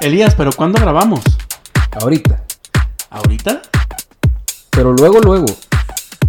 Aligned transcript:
Elías, 0.00 0.34
¿pero 0.34 0.50
cuándo 0.52 0.80
grabamos? 0.80 1.20
Ahorita. 2.00 2.42
¿Ahorita? 3.10 3.60
Pero 4.70 4.94
luego, 4.94 5.20
luego. 5.20 5.44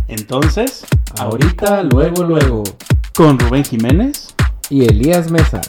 Entonces, 0.10 0.86
Ahorita, 1.18 1.82
luego, 1.84 2.24
luego. 2.24 2.64
con 3.16 3.40
Rubén 3.40 3.64
Jiménez. 3.64 4.36
Y 4.70 4.84
Elías 4.84 5.32
Mesa. 5.32 5.62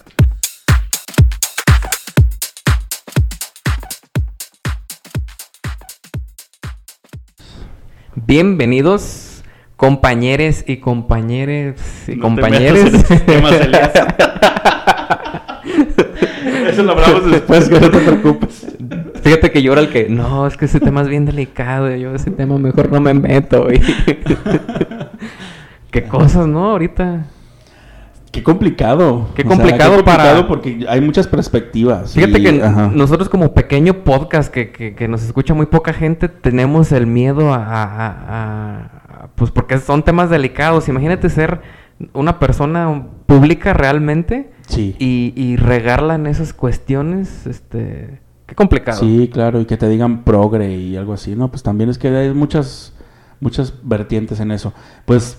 Bienvenidos, 8.15 9.43
compañeros 9.77 10.65
y 10.67 10.79
compañeres 10.79 12.09
y 12.09 12.17
No 12.17 12.23
compañeros. 12.23 12.85
metas 12.93 13.11
en 13.11 13.17
esos 13.17 13.27
temas, 13.27 13.53
Elías. 13.53 13.93
Eso 16.73 16.83
lo 16.85 16.97
hablamos 17.25 17.33
después, 17.33 17.69
que 17.69 17.81
no 17.81 17.91
te 17.91 17.99
preocupes. 17.99 18.67
Fíjate 19.23 19.51
que 19.51 19.63
yo 19.63 19.73
era 19.73 19.83
el 19.83 19.91
que, 19.91 20.09
no, 20.09 20.47
es 20.47 20.57
que 20.57 20.65
ese 20.65 20.81
tema 20.81 21.03
es 21.03 21.09
bien 21.09 21.25
delicado, 21.25 21.95
yo 21.97 22.15
ese 22.15 22.31
tema 22.31 22.59
mejor 22.59 22.91
no 22.91 23.01
me 23.01 23.15
meto. 23.15 23.65
güey". 23.65 23.81
Qué 25.91 26.05
cosas, 26.05 26.47
¿no? 26.47 26.71
Ahorita. 26.71 27.27
Qué 28.31 28.43
complicado. 28.43 29.29
Qué 29.35 29.43
O 29.43 29.47
sea, 29.49 29.57
complicado 29.57 29.97
qué 29.99 30.03
para- 30.05 30.49
porque 30.49 30.87
hay 30.89 31.01
muchas 31.03 31.27
perspectivas. 31.27 32.15
Fíjate 32.15 32.39
y- 32.39 32.43
que 32.43 32.63
ajá. 32.63 32.91
nosotros 32.93 33.29
como 33.29 33.53
pequeño 33.53 34.05
podcast 34.05 34.51
que, 34.53 34.73
que- 34.73 34.95
que 34.95 35.07
nos 35.07 35.23
escucha 35.23 35.53
muy 35.53 35.67
poca 35.67 35.93
gente, 35.93 36.29
tenemos 36.29 36.93
el 36.93 37.07
miedo 37.07 37.53
a, 37.53 37.57
a- 37.59 37.85
a- 37.85 39.25
a- 39.25 39.29
Pues 39.35 39.51
porque 39.51 39.79
son 39.79 40.03
temas 40.03 40.31
delicados. 40.31 40.89
Imagínate 40.89 41.29
ser 41.29 41.61
una 42.15 42.39
persona 42.39 43.03
pública 43.27 43.75
realmente 43.75 44.51
Sí. 44.75 44.97
y, 44.99 45.33
y 45.37 45.57
regarla 45.57 46.15
en 46.15 46.27
esas 46.27 46.53
cuestiones, 46.53 47.47
este... 47.47 48.21
Qué 48.47 48.55
complicado. 48.55 49.01
Sí, 49.01 49.31
claro, 49.33 49.61
y 49.61 49.65
que 49.65 49.77
te 49.77 49.89
digan 49.89 50.25
progre 50.25 50.77
y 50.77 50.97
algo 50.97 51.13
así, 51.13 51.35
¿no? 51.35 51.49
Pues 51.49 51.63
también 51.63 51.89
es 51.89 51.97
que 51.97 52.09
hay 52.09 52.35
muchas, 52.35 52.93
muchas 53.41 53.73
vertientes 53.83 54.41
en 54.41 54.51
eso. 54.51 54.75
Pues 55.07 55.39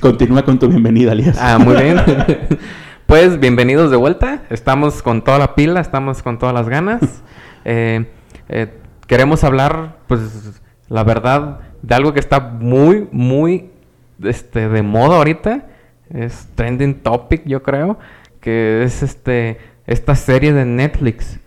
continúa 0.00 0.44
con 0.44 0.58
tu 0.58 0.68
bienvenida, 0.68 1.10
Elías. 1.12 1.38
Ah, 1.40 1.58
muy 1.58 1.74
bien. 1.74 1.96
pues 3.06 3.40
bienvenidos 3.40 3.90
de 3.90 3.96
vuelta. 3.96 4.44
Estamos 4.50 5.02
con 5.02 5.24
toda 5.24 5.38
la 5.38 5.54
pila, 5.54 5.80
estamos 5.80 6.22
con 6.22 6.38
todas 6.38 6.54
las 6.54 6.68
ganas. 6.68 7.00
Eh, 7.68 8.06
eh, 8.48 8.72
queremos 9.08 9.42
hablar, 9.42 9.96
pues, 10.06 10.20
la 10.88 11.02
verdad, 11.02 11.62
de 11.82 11.96
algo 11.96 12.12
que 12.12 12.20
está 12.20 12.38
muy, 12.38 13.08
muy 13.10 13.72
este, 14.22 14.68
de 14.68 14.82
moda 14.82 15.16
ahorita. 15.16 15.66
Es 16.08 16.46
trending 16.54 17.02
topic, 17.02 17.42
yo 17.44 17.64
creo. 17.64 17.98
Que 18.46 18.84
es 18.84 19.02
este 19.02 19.58
esta 19.88 20.14
serie 20.14 20.52
de 20.52 20.64
Netflix. 20.64 21.40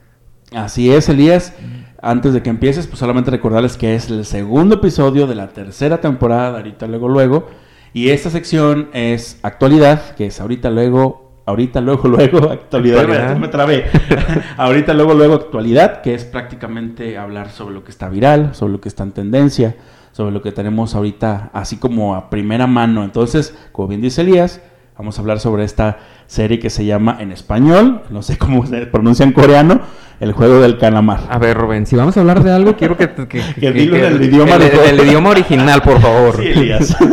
Así 0.53 0.91
es, 0.91 1.07
Elías. 1.07 1.53
Antes 2.01 2.33
de 2.33 2.43
que 2.43 2.49
empieces, 2.49 2.87
pues 2.87 2.99
solamente 2.99 3.31
recordarles 3.31 3.77
que 3.77 3.95
es 3.95 4.09
el 4.09 4.25
segundo 4.25 4.75
episodio 4.75 5.25
de 5.25 5.33
la 5.33 5.47
tercera 5.47 6.01
temporada, 6.01 6.51
de 6.51 6.57
ahorita, 6.57 6.87
luego, 6.87 7.07
luego. 7.07 7.47
Y 7.93 8.09
esta 8.09 8.29
sección 8.29 8.89
es 8.91 9.39
actualidad, 9.43 10.13
que 10.15 10.25
es 10.25 10.41
ahorita, 10.41 10.69
luego, 10.71 11.41
ahorita, 11.45 11.79
luego, 11.79 12.05
luego, 12.09 12.49
actualidad. 12.49 12.99
Actualidad. 12.99 13.37
Me 13.37 13.47
trabé. 13.47 13.85
ahorita, 14.57 14.93
luego, 14.93 15.13
luego, 15.13 15.35
actualidad, 15.35 16.01
que 16.01 16.13
es 16.13 16.25
prácticamente 16.25 17.17
hablar 17.17 17.49
sobre 17.49 17.75
lo 17.75 17.85
que 17.85 17.91
está 17.91 18.09
viral, 18.09 18.55
sobre 18.55 18.73
lo 18.73 18.81
que 18.81 18.89
está 18.89 19.03
en 19.03 19.13
tendencia, 19.13 19.77
sobre 20.11 20.33
lo 20.33 20.41
que 20.41 20.51
tenemos 20.51 20.95
ahorita, 20.95 21.49
así 21.53 21.77
como 21.77 22.15
a 22.15 22.29
primera 22.29 22.67
mano. 22.67 23.05
Entonces, 23.05 23.57
como 23.71 23.87
bien 23.87 24.01
dice 24.01 24.19
Elías, 24.19 24.59
vamos 24.97 25.17
a 25.17 25.21
hablar 25.21 25.39
sobre 25.39 25.63
esta 25.63 25.99
serie 26.29 26.59
que 26.59 26.69
se 26.69 26.85
llama 26.85 27.17
en 27.19 27.31
español, 27.31 28.03
no 28.11 28.21
sé 28.21 28.37
cómo 28.37 28.63
se 28.65 28.85
pronuncia 28.85 29.25
en 29.25 29.31
coreano, 29.33 29.81
El 30.19 30.31
juego 30.33 30.59
del 30.61 30.77
calamar. 30.77 31.21
A 31.29 31.39
ver, 31.39 31.57
Rubén, 31.57 31.85
si 31.87 31.95
vamos 31.95 32.15
a 32.17 32.19
hablar 32.19 32.43
de 32.43 32.51
algo, 32.51 32.75
quiero 32.75 32.95
que... 32.97 33.07
Que, 33.09 33.41
Que 33.59 33.71
dilo 33.71 33.95
en 33.95 34.03
el 34.05 34.23
idioma 34.23 34.55
el, 34.55 34.61
de 34.61 34.69
todo. 34.69 34.83
el 34.83 34.99
idioma 35.07 35.29
original, 35.31 35.81
por 35.81 35.99
favor. 35.99 36.35
Sí, 36.37 36.47
Elías. 36.47 36.95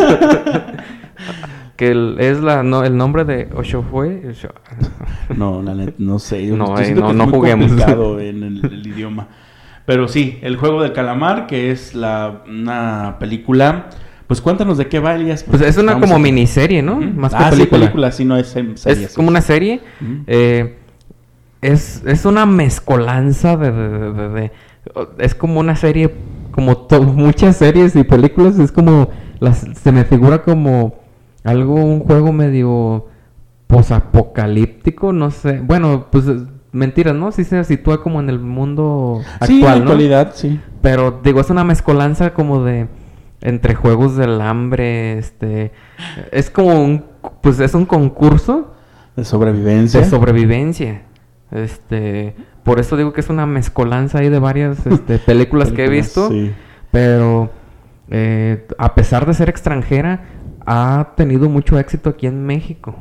Que 1.77 1.91
el- 1.91 2.17
es 2.19 2.41
la, 2.41 2.63
no, 2.63 2.85
el 2.85 2.97
nombre 2.97 3.25
de 3.25 3.49
Oshofue. 3.55 4.23
Osho- 4.31 4.55
No, 5.37 5.63
la 5.63 5.75
net- 5.75 5.95
no 5.99 6.19
sé. 6.19 6.47
No, 6.47 6.79
eh, 6.79 6.95
no- 6.95 7.09
que 7.09 7.13
no 7.15 7.29
juguemos. 7.29 7.71
en 7.71 8.43
el, 8.43 8.65
el 8.65 8.87
idioma. 8.87 9.29
Pero 9.85 10.09
sí, 10.09 10.39
El 10.43 10.57
juego 10.57 10.83
del 10.83 10.93
calamar, 10.93 11.47
que 11.47 11.71
es 11.71 11.95
la, 11.95 12.43
una 12.49 13.17
película. 13.21 13.87
Pues 14.27 14.41
cuéntanos 14.41 14.77
de 14.79 14.89
qué 14.89 14.99
va, 14.99 15.15
Elías. 15.15 15.45
Pues 15.45 15.63
es 15.63 15.77
una 15.77 16.01
como 16.01 16.17
a- 16.17 16.19
miniserie, 16.19 16.83
¿no? 16.83 16.95
Ujú. 16.97 17.05
Más 17.15 17.33
que 17.33 17.39
ah, 17.43 17.51
película. 17.51 17.65
sí, 17.65 17.81
película, 17.85 18.13
sí, 18.13 18.25
no 18.25 18.37
es 18.37 18.49
serie. 18.49 19.05
Es 19.05 19.15
como 19.15 19.29
una 19.29 19.41
serie. 19.41 19.81
Eh, 20.27 20.77
es, 21.63 22.03
es 22.07 22.25
una 22.25 22.45
mezcolanza 22.47 23.57
de, 23.57 23.71
de- 23.73 24.13
de- 24.13 24.29
de- 24.29 24.53
Es 25.19 25.35
como 25.35 25.61
una 25.61 25.77
serie, 25.77 26.13
como 26.51 26.87
muchas 27.15 27.57
series 27.57 27.95
y 27.97 28.05
películas, 28.05 28.59
es 28.59 28.73
como... 28.73 29.09
Las, 29.39 29.67
se 29.83 29.93
me 29.93 30.05
figura 30.05 30.43
como 30.43 30.95
algo, 31.45 31.75
un 31.75 32.01
juego 32.01 32.33
medio 32.33 33.07
posapocalíptico, 33.67 35.13
no 35.13 35.31
sé. 35.31 35.61
Bueno, 35.61 36.07
pues 36.11 36.27
es- 36.27 36.43
mentiras, 36.73 37.15
¿no? 37.15 37.33
Sí 37.33 37.45
se 37.45 37.63
sitúa 37.65 38.03
como 38.03 38.21
en 38.21 38.29
el 38.29 38.39
mundo 38.39 39.21
actual, 39.41 39.49
Sí, 39.49 39.59
en 39.59 39.65
la 39.65 39.71
¿no? 39.77 39.81
actualidad, 39.83 40.33
sí. 40.35 40.61
Pero 40.83 41.21
digo, 41.23 41.41
es 41.41 41.51
una 41.51 41.65
mezcolanza 41.65 42.33
como 42.35 42.63
de 42.65 42.87
entre 43.47 43.77
juegos 43.77 44.17
del 44.17 44.41
hambre, 44.41 45.19
este 45.19 45.71
es 46.33 46.51
como 46.51 46.83
un 46.83 47.05
pues 47.41 47.61
es 47.61 47.75
un 47.75 47.87
concurso 47.87 48.75
De 49.15 49.25
sobrevivencia. 49.25 50.01
de 50.01 50.07
sobrevivencia. 50.07 51.03
Este, 51.53 52.35
por 52.65 52.81
eso 52.81 52.97
digo 52.97 53.13
que 53.13 53.21
es 53.21 53.31
una 53.31 53.47
mezcolanza 53.47 54.19
ahí 54.19 54.31
de 54.31 54.41
varias 54.41 54.85
este, 54.85 55.19
películas 55.27 55.71
que 55.71 55.85
he 55.85 55.89
visto, 55.89 56.29
sí. 56.29 56.53
pero 56.91 57.51
eh, 58.11 58.67
a 58.79 58.97
pesar 58.97 59.27
de 59.27 59.35
ser 59.35 59.49
extranjera 59.49 60.25
ha 60.67 61.13
tenido 61.17 61.49
mucho 61.49 61.79
éxito 61.79 62.11
aquí 62.11 62.27
en 62.27 62.45
México. 62.45 62.97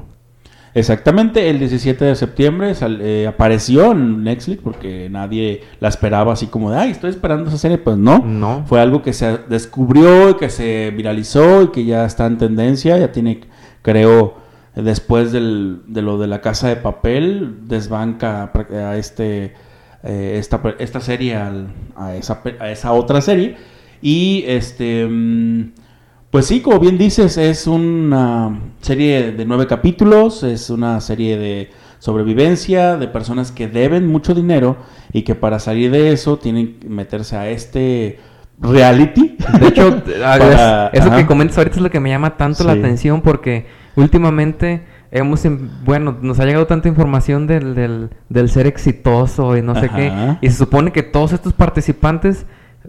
Exactamente, 0.75 1.49
el 1.49 1.57
17 1.57 2.03
de 2.03 2.15
septiembre 2.15 2.75
sal- 2.75 2.99
eh, 3.01 3.25
apareció 3.27 3.93
en 3.93 4.25
Netflix 4.25 4.59
porque 4.61 5.07
nadie 5.09 5.61
la 5.79 5.87
esperaba 5.87 6.33
así 6.33 6.47
como 6.47 6.69
de, 6.69 6.77
ay, 6.77 6.91
estoy 6.91 7.11
esperando 7.11 7.47
esa 7.47 7.57
serie. 7.57 7.77
Pues 7.77 7.95
no, 7.97 8.19
No. 8.19 8.66
fue 8.67 8.81
algo 8.81 9.01
que 9.01 9.13
se 9.13 9.37
descubrió 9.47 10.31
y 10.31 10.33
que 10.35 10.49
se 10.49 10.91
viralizó 10.91 11.63
y 11.63 11.67
que 11.69 11.85
ya 11.85 12.03
está 12.05 12.25
en 12.25 12.37
tendencia. 12.37 12.97
Ya 12.97 13.13
tiene, 13.13 13.39
creo, 13.81 14.35
después 14.75 15.31
del- 15.31 15.79
de 15.87 16.01
lo 16.01 16.17
de 16.19 16.27
la 16.27 16.41
casa 16.41 16.67
de 16.67 16.75
papel, 16.75 17.59
desbanca 17.69 18.51
a, 18.53 18.97
este, 18.97 19.53
eh, 20.03 20.35
esta, 20.37 20.61
esta 20.79 20.99
serie 20.99 21.37
al- 21.37 21.67
a, 21.95 22.16
esa, 22.17 22.41
a 22.59 22.69
esa 22.69 22.91
otra 22.91 23.21
serie. 23.21 23.55
Y 24.01 24.43
este. 24.45 25.07
mm, 25.09 25.71
pues 26.35 26.47
sí, 26.47 26.59
como 26.59 26.82
bien 26.82 26.97
dices, 26.97 27.37
es 27.37 27.66
una 27.66 28.59
serie 28.82 29.32
de 29.32 29.46
nueve 29.46 29.67
capítulos, 29.67 30.43
es 30.43 30.70
una 30.70 30.99
serie 30.99 31.37
de 31.37 31.70
sobrevivencia, 31.99 32.97
de 32.97 33.08
personas 33.08 33.53
que 33.53 33.70
deben 33.70 34.05
mucho 34.08 34.34
dinero 34.34 34.76
y 35.14 35.22
que 35.22 35.34
para 35.34 35.59
salir 35.59 35.91
de 35.91 36.11
eso 36.11 36.37
tienen 36.37 36.78
que 36.78 36.90
meterse 36.90 37.37
a 37.37 37.47
este 37.47 38.20
reality. 38.59 39.37
De 39.61 39.67
hecho, 39.70 40.03
Para- 40.20 40.87
eso 40.90 41.08
ajá. 41.08 41.16
que 41.16 41.26
comentas 41.26 41.58
ahorita 41.58 41.78
es 41.78 41.82
lo 41.82 41.90
que 41.90 42.02
me 42.02 42.09
llama 42.09 42.35
tanto 42.35 42.66
la 42.66 42.73
atención 42.73 43.22
porque 43.22 43.67
últimamente 43.96 44.84
hemos, 45.11 45.46
em- 45.46 45.70
bueno, 45.85 46.17
nos 46.22 46.38
ha 46.41 46.46
llegado 46.46 46.67
tanta 46.67 46.90
información 46.90 47.47
del, 47.47 47.76
del, 47.76 48.09
del 48.28 48.49
ser 48.49 48.67
exitoso 48.67 49.55
y 49.55 49.61
no 49.61 49.79
sé 49.79 49.88
qué. 49.88 50.11
Y 50.41 50.49
se 50.49 50.58
supone 50.58 50.91
que 50.91 51.02
todos 51.02 51.31
estos 51.31 51.53
participantes 51.53 52.46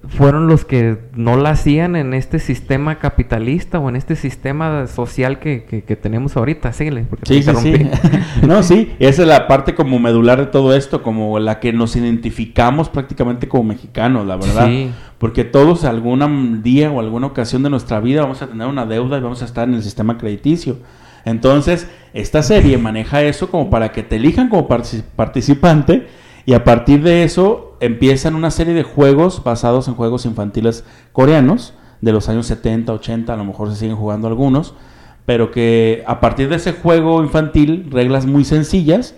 fueron 0.08 0.46
los 0.46 0.64
que 0.64 0.98
no 1.14 1.36
la 1.36 1.50
hacían 1.50 1.96
en 1.96 2.14
este 2.14 2.38
sistema 2.38 2.98
capitalista 2.98 3.78
o 3.78 3.88
en 3.88 3.96
este 3.96 4.16
sistema 4.16 4.86
social 4.86 5.38
que, 5.38 5.64
que, 5.64 5.82
que 5.82 5.96
tenemos 5.96 6.36
ahorita. 6.36 6.72
Síguele, 6.72 7.04
porque 7.08 7.26
Sí, 7.26 7.42
sí, 7.42 7.52
sí. 7.62 7.90
no, 8.46 8.62
sí, 8.62 8.92
esa 8.98 9.22
es 9.22 9.28
la 9.28 9.46
parte 9.48 9.74
como 9.74 9.98
medular 9.98 10.38
de 10.38 10.46
todo 10.46 10.74
esto, 10.74 11.02
como 11.02 11.38
la 11.38 11.60
que 11.60 11.72
nos 11.72 11.96
identificamos 11.96 12.88
prácticamente 12.88 13.48
como 13.48 13.64
mexicanos, 13.64 14.26
la 14.26 14.36
verdad. 14.36 14.66
Sí. 14.66 14.90
Porque 15.18 15.44
todos 15.44 15.84
algún 15.84 16.62
día 16.62 16.90
o 16.90 17.00
alguna 17.00 17.26
ocasión 17.28 17.62
de 17.62 17.70
nuestra 17.70 18.00
vida 18.00 18.22
vamos 18.22 18.42
a 18.42 18.48
tener 18.48 18.66
una 18.66 18.86
deuda 18.86 19.18
y 19.18 19.20
vamos 19.20 19.42
a 19.42 19.46
estar 19.46 19.68
en 19.68 19.74
el 19.74 19.82
sistema 19.82 20.18
crediticio. 20.18 20.76
Entonces, 21.24 21.88
esta 22.14 22.42
serie 22.42 22.78
maneja 22.78 23.22
eso 23.22 23.50
como 23.50 23.68
para 23.68 23.90
que 23.92 24.02
te 24.02 24.16
elijan 24.16 24.48
como 24.48 24.68
partici- 24.68 25.02
participante 25.16 26.06
y 26.44 26.52
a 26.54 26.62
partir 26.62 27.02
de 27.02 27.24
eso 27.24 27.65
empiezan 27.80 28.34
una 28.34 28.50
serie 28.50 28.74
de 28.74 28.82
juegos 28.82 29.42
basados 29.44 29.88
en 29.88 29.94
juegos 29.94 30.26
infantiles 30.26 30.84
coreanos 31.12 31.74
de 32.00 32.12
los 32.12 32.28
años 32.28 32.46
70, 32.46 32.92
80, 32.92 33.32
a 33.32 33.36
lo 33.36 33.44
mejor 33.44 33.70
se 33.70 33.76
siguen 33.76 33.96
jugando 33.96 34.28
algunos, 34.28 34.74
pero 35.24 35.50
que 35.50 36.04
a 36.06 36.20
partir 36.20 36.48
de 36.48 36.56
ese 36.56 36.72
juego 36.72 37.22
infantil, 37.22 37.88
reglas 37.90 38.26
muy 38.26 38.44
sencillas, 38.44 39.14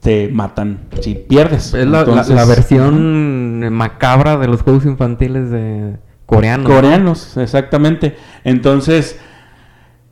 te 0.00 0.28
matan 0.28 0.88
si 1.00 1.14
pierdes. 1.14 1.74
Es 1.74 1.86
la, 1.86 2.00
Entonces, 2.00 2.34
la 2.34 2.44
versión 2.44 3.72
macabra 3.72 4.38
de 4.38 4.48
los 4.48 4.62
juegos 4.62 4.86
infantiles 4.86 5.50
de 5.50 5.98
coreanos. 6.26 6.68
¿no? 6.68 6.74
Coreanos, 6.74 7.36
exactamente. 7.36 8.16
Entonces, 8.44 9.18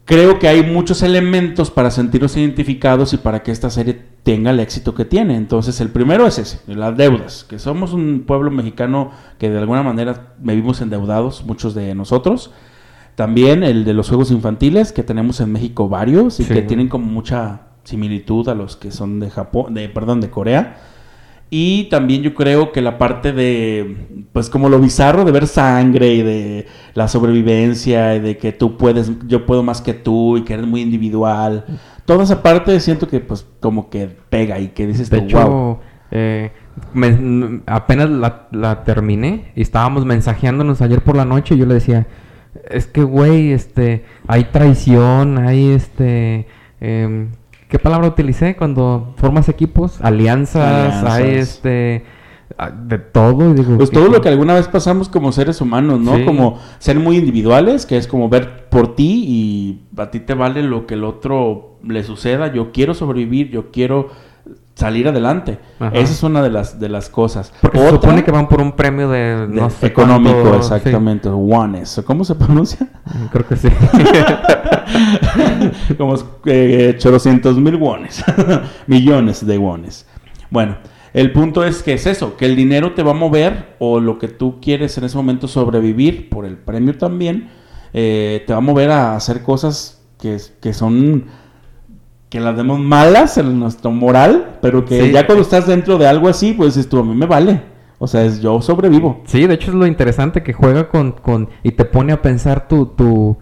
creo 0.05 0.39
que 0.39 0.49
hay 0.49 0.63
muchos 0.63 1.03
elementos 1.03 1.71
para 1.71 1.91
sentirnos 1.91 2.37
identificados 2.37 3.13
y 3.15 3.17
para 3.17 3.43
que 3.43 3.51
esta 3.51 3.71
serie 3.71 4.03
tenga 4.23 4.51
el 4.51 4.61
éxito 4.61 4.95
que 4.95 5.05
tiene. 5.05 5.37
Entonces, 5.37 5.81
el 5.81 5.89
primero 5.91 6.27
es 6.27 6.39
ese, 6.39 6.61
las 6.75 6.97
deudas, 6.97 7.45
que 7.49 7.59
somos 7.59 7.93
un 7.93 8.25
pueblo 8.27 8.51
mexicano 8.51 9.11
que 9.39 9.49
de 9.51 9.59
alguna 9.59 9.83
manera 9.83 10.35
vivimos 10.39 10.81
endeudados, 10.81 11.45
muchos 11.47 11.75
de 11.75 11.95
nosotros. 11.95 12.51
También 13.15 13.63
el 13.65 13.85
de 13.85 13.95
los 13.95 14.09
juegos 14.09 14.31
infantiles, 14.31 14.93
que 14.93 15.03
tenemos 15.03 15.41
en 15.41 15.51
México 15.53 15.89
varios 15.89 16.39
y 16.41 16.45
Sí. 16.45 16.55
que 16.55 16.63
tienen 16.63 16.89
como 16.89 17.07
mucha 17.07 17.63
similitud 17.85 18.49
a 18.49 18.55
los 18.55 18.77
que 18.77 18.91
son 18.91 19.19
de 19.19 19.31
Japón, 19.31 19.75
de 19.75 19.89
perdón, 19.89 20.21
de 20.21 20.31
Corea. 20.31 20.77
Y 21.51 21.85
también 21.85 22.21
yo 22.23 22.35
creo 22.35 22.73
que 22.73 22.83
la 22.83 22.99
parte 22.99 23.33
de, 23.33 24.27
pues 24.33 24.51
como 24.51 24.69
lo 24.69 24.79
bizarro 24.79 25.25
de 25.25 25.33
ver 25.33 25.47
sangre 25.47 26.13
y 26.13 26.23
de 26.23 26.67
la 26.93 27.09
sobrevivencia 27.09 28.15
y 28.17 28.21
de 28.21 28.37
que 28.37 28.53
tú 28.53 28.77
puedes, 28.77 29.11
yo 29.27 29.47
puedo 29.47 29.63
más 29.63 29.81
que 29.81 29.95
tú 29.95 30.37
y 30.37 30.43
que 30.45 30.53
eres 30.53 30.67
muy 30.67 30.83
individual. 30.83 31.65
Toda 32.09 32.25
esa 32.25 32.43
parte 32.43 32.81
siento 32.81 33.07
que 33.07 33.21
pues 33.21 33.47
como 33.61 33.91
que 33.91 34.09
pega 34.31 34.59
y 34.59 34.69
que 34.69 34.87
dices 34.87 35.11
De 35.11 35.19
tú, 35.21 35.25
hecho, 35.27 35.47
wow. 35.47 35.79
eh, 36.11 36.51
me- 36.95 37.61
apenas 37.67 38.09
la, 38.09 38.49
la 38.51 38.83
terminé 38.83 39.53
y 39.55 39.61
estábamos 39.61 40.07
mensajeándonos 40.07 40.81
ayer 40.81 41.03
por 41.03 41.17
la 41.17 41.27
noche 41.27 41.55
y 41.55 41.59
yo 41.59 41.67
le 41.67 41.75
decía, 41.75 42.07
es 42.71 42.87
que 42.87 43.03
güey, 43.03 43.53
este, 43.53 44.07
hay 44.27 44.45
traición, 44.45 45.37
hay 45.37 45.69
este, 45.73 46.47
em, 46.81 47.29
¿qué 47.69 47.79
palabra 47.79 48.09
utilicé 48.09 48.57
cuando 48.57 49.13
formas 49.19 49.51
equipos? 49.51 50.01
Alianzas, 50.01 50.65
Alianzas. 50.95 51.13
hay 51.13 51.35
este, 51.35 52.05
de 52.87 52.99
todo. 52.99 53.51
y 53.51 53.55
digo, 53.55 53.77
Pues 53.77 53.91
¿qué- 53.91 53.97
todo 53.97 54.09
lo 54.09 54.21
que 54.21 54.29
alguna 54.29 54.55
vez 54.55 54.69
pasamos 54.69 55.09
como 55.09 55.33
seres 55.33 55.61
humanos, 55.61 56.01
¿no? 56.01 56.17
Sí. 56.17 56.25
Como 56.25 56.59
ser 56.79 56.99
muy 56.99 57.17
individuales, 57.17 57.87
que 57.87 57.97
es 57.97 58.07
como 58.09 58.29
ver 58.29 58.69
por 58.69 58.95
ti 58.95 59.25
y 59.27 59.83
a 60.01 60.11
ti 60.11 60.21
te 60.21 60.35
vale 60.35 60.63
lo 60.63 60.87
que 60.87 60.95
el 60.95 61.05
otro 61.05 61.77
le 61.85 62.03
suceda. 62.05 62.53
Yo 62.53 62.73
quiero 62.73 62.95
sobrevivir, 62.95 63.51
yo 63.51 63.71
quiero 63.71 64.09
salir 64.75 65.09
adelante. 65.09 65.59
Ajá. 65.81 65.91
Esa 65.95 66.13
es 66.13 66.23
una 66.23 66.43
de 66.43 66.51
las 66.51 66.79
de 66.81 66.89
las 66.89 67.09
cosas. 67.11 67.53
Porque 67.61 67.79
se 67.79 67.91
supone 67.91 68.25
que 68.25 68.31
van 68.31 68.49
por 68.49 68.61
un 68.63 68.73
premio 68.73 69.09
de, 69.11 69.47
de- 69.47 69.49
no 69.49 69.69
sé 69.71 69.87
económico, 69.87 70.33
cuánto, 70.41 70.63
sí. 70.63 70.75
exactamente. 70.75 71.29
Wones. 71.29 72.03
¿Cómo 72.07 72.25
se 72.25 72.35
pronuncia? 72.35 72.89
Creo 73.33 73.47
que 73.47 73.57
sí. 73.57 73.69
como 75.99 76.15
eh, 76.47 76.95
800 76.99 77.57
mil 77.59 77.77
wones. 77.77 78.25
Millones 78.87 79.47
de 79.47 79.59
wones. 79.59 80.07
Bueno, 80.51 80.77
el 81.15 81.33
punto 81.33 81.65
es 81.65 81.83
que 81.83 81.95
es 81.95 82.07
eso, 82.07 82.37
que 82.37 82.45
el 82.47 82.57
dinero 82.57 82.93
te 82.95 83.03
va 83.03 83.13
a 83.13 83.15
mover 83.15 83.75
o 83.79 84.01
lo 84.01 84.19
que 84.19 84.29
tú 84.29 84.61
quieres 84.61 84.97
en 84.99 85.05
ese 85.05 85.17
momento 85.17 85.49
sobrevivir 85.49 86.29
por 86.29 86.45
el 86.45 86.57
premio 86.57 86.97
también, 86.97 87.49
eh, 87.93 88.45
te 88.47 88.53
va 88.53 88.59
a 88.59 88.63
mover 88.63 88.91
a 88.91 89.17
hacer 89.17 89.43
cosas 89.43 90.03
que, 90.21 90.37
que 90.61 90.73
son 90.73 91.25
que 92.29 92.41
las 92.41 92.55
vemos 92.55 92.79
malas 92.79 93.39
en 93.39 93.59
nuestro 93.59 93.91
moral, 93.91 94.59
pero 94.61 94.85
que 94.85 95.01
Sí. 95.07 95.13
ya 95.13 95.25
cuando 95.25 95.41
estás 95.43 95.67
dentro 95.67 95.97
de 95.97 96.07
algo 96.07 96.29
así, 96.29 96.53
pues 96.53 96.75
dices 96.75 96.89
tú, 96.91 96.99
a 96.99 97.03
mí 97.05 97.15
me 97.15 97.25
vale. 97.25 97.63
O 97.99 98.07
sea, 98.07 98.23
es 98.25 98.41
yo 98.43 98.61
sobrevivo. 98.61 99.23
Sí, 99.25 99.47
de 99.47 99.55
hecho 99.55 99.71
es 99.71 99.75
lo 99.77 99.87
interesante 99.87 100.43
que 100.43 100.53
juega 100.53 100.89
con, 100.89 101.13
con 101.13 101.49
y 101.63 101.73
te 101.73 101.85
pone 101.87 102.13
a 102.13 102.21
pensar 102.21 102.69
tu, 102.69 102.85
tu, 102.87 103.39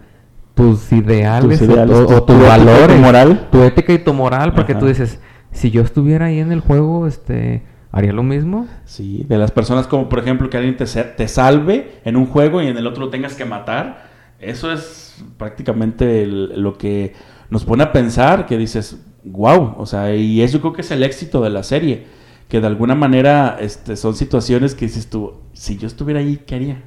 tus 0.55 0.89
ideales, 0.93 1.59
Tus 1.59 1.67
o- 1.67 1.71
ideales, 1.73 1.95
o, 1.97 2.05
tu- 2.07 2.13
o 2.15 2.23
tu 2.23 2.33
moral. 2.33 3.47
tu 3.51 3.61
ética 3.61 3.91
y 3.93 3.99
tu 3.99 4.13
moral, 4.13 4.53
porque 4.53 4.71
Ajá. 4.71 4.79
tú 4.79 4.87
dices, 4.87 5.19
si 5.51 5.71
yo 5.71 5.81
estuviera 5.81 6.25
ahí 6.27 6.39
en 6.39 6.51
el 6.51 6.59
juego, 6.59 7.07
este, 7.07 7.63
haría 7.91 8.13
lo 8.13 8.23
mismo. 8.23 8.67
Sí, 8.85 9.25
de 9.27 9.37
las 9.37 9.51
personas 9.51 9.87
como 9.87 10.09
por 10.09 10.19
ejemplo 10.19 10.49
que 10.49 10.57
alguien 10.57 10.77
te, 10.77 10.85
te 10.85 11.27
salve 11.27 11.99
en 12.05 12.15
un 12.15 12.25
juego 12.25 12.61
y 12.61 12.67
en 12.67 12.77
el 12.77 12.87
otro 12.87 13.05
lo 13.05 13.09
tengas 13.09 13.35
que 13.35 13.45
matar. 13.45 14.07
Eso 14.39 14.71
es 14.71 15.23
prácticamente 15.37 16.21
el- 16.23 16.61
lo 16.61 16.77
que 16.77 17.13
nos 17.49 17.65
pone 17.65 17.83
a 17.83 17.91
pensar, 17.91 18.45
que 18.45 18.57
dices, 18.57 18.99
wow, 19.23 19.75
o 19.77 19.85
sea, 19.85 20.13
y 20.15 20.41
eso 20.41 20.59
creo 20.59 20.73
que 20.73 20.81
es 20.81 20.91
el 20.91 21.01
éxito 21.03 21.41
de 21.41 21.49
la 21.49 21.63
serie, 21.63 22.05
que 22.47 22.61
de 22.61 22.67
alguna 22.67 22.93
manera 22.95 23.57
este, 23.59 23.95
son 23.95 24.15
situaciones 24.15 24.75
que 24.75 24.85
dices 24.85 25.09
tú, 25.09 25.33
si 25.53 25.77
yo 25.77 25.87
estuviera 25.87 26.19
ahí, 26.19 26.39
¿qué 26.45 26.55
haría? 26.55 26.75
De 26.75 26.81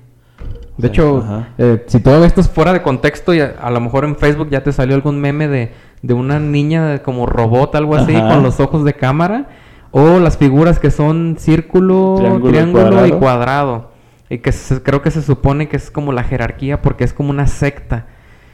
O 0.77 0.81
sea, 0.81 0.89
hecho, 0.89 1.25
eh, 1.59 1.85
si 1.87 2.01
todo 2.01 2.25
esto 2.25 2.41
es 2.41 2.49
fuera 2.49 2.73
de 2.73 2.83
contexto, 2.83 3.35
y 3.35 3.41
a, 3.41 3.56
a 3.61 3.71
lo 3.71 3.81
mejor 3.81 4.05
en 4.05 4.17
Facebook 4.17 4.49
ya 4.51 4.63
te 4.63 4.73
salió 4.73 4.95
algún 4.95 5.21
meme 5.21 5.49
de, 5.49 5.73
de 6.02 6.14
una 6.14 6.38
niña 6.41 7.00
como 7.02 7.26
robot, 7.26 7.75
algo 7.75 7.94
así, 7.97 8.14
Ajá. 8.14 8.35
con 8.35 8.43
los 8.43 8.58
ojos 8.61 8.85
de 8.85 8.94
cámara, 8.94 9.49
o 9.91 10.19
las 10.19 10.37
figuras 10.38 10.79
que 10.79 10.91
son 10.91 11.37
círculo, 11.38 12.14
Triángulo 12.19 12.50
triángulo, 12.50 13.06
y 13.06 13.11
y 13.11 13.12
cuadrado. 13.12 13.91
Y 14.29 14.38
que 14.38 14.52
se- 14.52 14.82
creo 14.82 15.02
que 15.02 15.11
se 15.11 15.23
supone 15.23 15.69
que 15.69 15.76
es 15.76 15.91
como 15.91 16.12
la 16.12 16.23
jerarquía 16.23 16.81
porque 16.81 17.05
es 17.05 17.12
como 17.12 17.31
una 17.31 17.47
secta. 17.47 18.06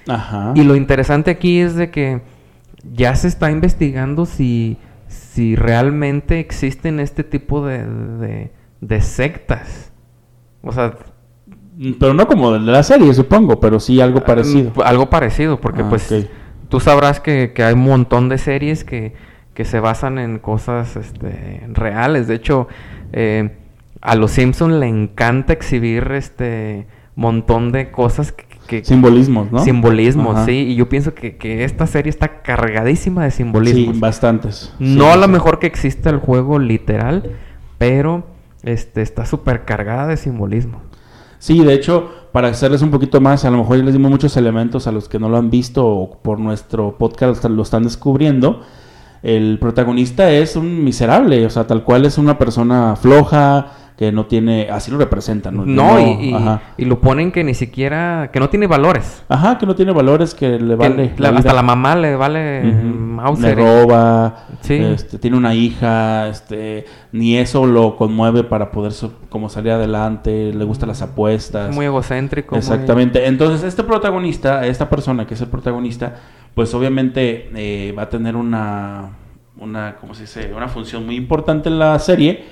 Ajá. 0.09 0.53
Y 0.55 0.63
lo 0.65 0.75
interesante 0.77 1.31
aquí 1.31 1.61
es 1.61 1.75
de 1.77 1.91
que 1.91 2.23
ya 2.91 3.15
se 3.15 3.29
está 3.29 3.51
investigando 3.51 4.25
si, 4.25 4.79
si 5.09 5.55
realmente 5.57 6.41
existen 6.41 6.99
este 7.01 7.25
tipo 7.25 7.67
de, 7.67 7.85
de, 7.87 8.53
de 8.81 9.01
sectas. 9.03 9.93
O 10.63 10.73
sea, 10.73 10.95
Pero 12.01 12.15
no 12.15 12.27
como 12.27 12.53
de 12.53 12.61
la 12.61 12.83
serie, 12.83 13.13
supongo, 13.13 13.61
pero 13.61 13.79
sí 13.79 14.01
algo 14.01 14.21
parecido. 14.25 14.71
Mm, 14.75 14.81
Algo 14.85 15.11
parecido, 15.11 15.61
porque 15.61 15.83
Ah, 15.83 15.87
pues. 15.91 16.09
Tú 16.69 16.81
sabrás 16.81 17.21
que, 17.21 17.53
que 17.53 17.63
hay 17.65 17.75
un 17.75 17.85
montón 17.85 18.29
de 18.29 18.39
series 18.39 18.85
que, 18.85 19.15
que 19.55 19.65
se 19.65 19.81
basan 19.81 20.19
en 20.19 20.39
cosas 20.39 20.97
este, 20.97 21.63
reales. 21.73 22.29
De 22.29 22.35
hecho, 22.35 22.69
eh, 23.13 23.57
a 24.01 24.15
los 24.15 24.31
Simpson 24.33 24.81
le 24.81 24.87
encanta 24.89 25.53
exhibir 25.53 26.11
este 26.13 26.87
montón 27.15 27.73
de 27.73 27.91
cosas 27.91 28.33
que... 28.33 28.45
que- 28.67 28.85
Simbolismos, 28.85 29.51
¿no? 29.51 29.61
Simbolismos, 29.61 30.37
Ajá. 30.37 30.47
sí. 30.47 30.67
Y 30.69 30.75
yo 30.77 30.89
pienso 30.89 31.15
que, 31.15 31.37
que 31.37 31.65
esta 31.65 31.87
serie 31.87 32.11
está 32.11 32.43
cargadísima 32.43 33.25
de 33.25 33.31
Sí, 33.31 33.39
simbolismos. 33.39 33.99
bastantes. 34.01 34.75
no 34.79 35.05
Sí, 35.07 35.11
a 35.13 35.17
lo 35.17 35.25
sí. 35.27 35.31
mejor 35.33 35.59
que 35.59 35.67
exista 35.67 36.11
el 36.11 36.19
juego 36.19 36.59
literal, 36.59 37.31
pero 37.79 38.27
este 38.63 39.03
está 39.03 39.25
súper 39.25 39.65
cargada 39.65 40.07
de 40.09 40.17
simbolismo. 40.17 40.83
Sí, 41.39 41.63
de 41.65 41.75
hecho, 41.75 42.11
para 42.37 42.49
hacerles 42.49 42.83
un 42.83 42.91
poquito 42.91 43.19
más, 43.19 43.47
a 43.47 43.51
lo 43.51 43.57
mejor 43.57 43.79
ya 43.79 43.85
les 43.85 43.95
dimos 43.95 44.11
muchos 44.11 44.37
elementos 44.37 44.87
a 44.87 44.93
los 44.93 45.09
que 45.09 45.19
no 45.19 45.31
lo 45.31 45.39
han 45.39 45.49
visto 45.49 45.87
o 45.87 46.19
por 46.21 46.39
nuestro 46.39 46.99
podcast 46.99 47.43
lo 47.47 47.63
están 47.63 47.85
descubriendo. 47.85 48.61
El 49.23 49.59
protagonista 49.59 50.31
es 50.31 50.55
un 50.55 50.85
miserable, 50.85 51.47
o 51.47 51.49
sea, 51.49 51.67
tal 51.67 51.83
cual 51.83 52.05
es 52.05 52.19
una 52.19 52.37
persona 52.37 52.95
floja, 52.95 53.86
que 53.97 54.13
no 54.13 54.27
tiene, 54.27 54.69
así 54.71 54.91
lo 54.91 54.99
representan. 54.99 55.75
No, 55.75 55.99
y, 55.99 56.29
y- 56.31 56.35
ajá. 56.35 56.61
y 56.77 56.85
lo 56.85 57.01
ponen 57.01 57.33
que 57.33 57.43
ni 57.45 57.55
siquiera, 57.55 58.29
que 58.31 58.39
no 58.41 58.51
tiene 58.51 58.67
valores. 58.67 59.25
Ajá, 59.29 59.57
que 59.57 59.65
no 59.65 59.75
tiene 59.75 59.93
valores, 59.93 60.35
que 60.35 60.59
le 60.59 60.69
Que 60.69 60.75
vale. 60.75 61.15
la- 61.17 61.31
hasta 61.31 61.55
la 61.55 61.63
mamá 61.63 61.97
le 61.97 62.15
vale. 62.15 62.63
Mauser. 62.63 63.57
Le 63.57 63.65
roba, 63.65 64.45
Sí. 64.61 64.75
este, 64.75 65.19
tiene 65.19 65.39
una 65.39 65.55
hija, 65.55 66.29
este, 66.29 66.85
ni 67.13 67.39
eso 67.39 67.65
lo 67.65 67.97
conmueve 67.97 68.45
para 68.45 68.71
poder 68.71 68.93
so- 68.93 69.15
como 69.31 69.49
salir 69.49 69.73
adelante, 69.73 70.53
le 70.53 70.65
gustan 70.67 70.89
las 70.91 71.01
apuestas. 71.01 71.75
muy 71.75 71.87
egocéntrico. 71.87 72.55
muy- 72.55 72.59
Exactamente. 72.59 73.27
Entonces, 73.27 73.63
este 73.65 73.83
protagonista, 73.83 74.67
esta 74.67 74.91
persona 74.91 75.27
que 75.27 75.33
es 75.35 75.41
el 75.41 75.49
protagonista, 75.49 76.17
pues 76.55 76.75
obviamente 76.75 77.51
eh, 77.55 77.95
va 77.97 78.03
a 78.03 78.09
tener 78.11 78.37
una, 78.37 79.11
una, 79.59 79.97
¿cómo 80.01 80.13
se 80.15 80.23
dice? 80.23 80.53
Una 80.55 80.69
función 80.69 81.07
muy 81.07 81.17
importante 81.17 81.71
en 81.71 81.79
la 81.79 81.99
serie, 81.99 82.45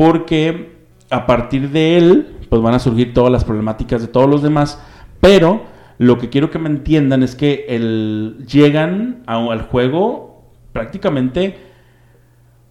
porque 0.00 0.78
a 1.10 1.26
partir 1.26 1.68
de 1.68 1.98
él, 1.98 2.38
pues 2.48 2.62
van 2.62 2.72
a 2.72 2.78
surgir 2.78 3.12
todas 3.12 3.30
las 3.30 3.44
problemáticas 3.44 4.00
de 4.00 4.08
todos 4.08 4.30
los 4.30 4.42
demás, 4.42 4.82
pero 5.20 5.60
Lo 5.98 6.16
que 6.16 6.30
quiero 6.30 6.50
que 6.50 6.58
me 6.58 6.70
entiendan 6.70 7.22
es 7.22 7.36
que 7.36 7.66
el, 7.68 8.46
llegan 8.50 9.22
al 9.26 9.60
juego 9.60 10.46
prácticamente 10.72 11.58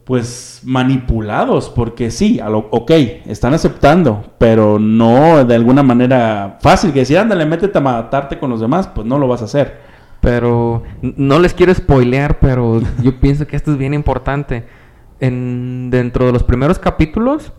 pues 0.04 0.62
manipulados, 0.64 1.70
porque 1.70 2.10
sí, 2.10 2.40
ok, 2.44 2.90
están 3.28 3.54
aceptando, 3.54 4.34
pero 4.40 4.80
no 4.80 5.46
de 5.46 5.54
alguna 5.54 5.84
manera 5.84 6.58
fácil, 6.60 6.92
que 6.92 7.02
decir, 7.02 7.20
ándale, 7.20 7.46
métete 7.46 7.78
a 7.78 7.82
matarte 7.82 8.40
con 8.40 8.50
los 8.50 8.62
demás, 8.62 8.88
pues 8.88 9.06
no 9.06 9.20
lo 9.20 9.28
vas 9.28 9.44
a 9.44 9.46
hacer. 9.46 9.78
Pero 10.22 10.82
no 11.00 11.38
les 11.38 11.54
quiero 11.54 11.72
spoilear, 11.72 12.40
pero 12.40 12.82
yo 13.04 13.20
pienso 13.20 13.46
que 13.46 13.56
esto 13.56 13.70
es 13.70 13.78
bien 13.78 13.94
importante. 13.94 14.66
En, 15.20 15.90
dentro 15.92 16.26
de 16.26 16.32
los 16.32 16.44
primeros 16.44 16.80
capítulos, 16.80 17.52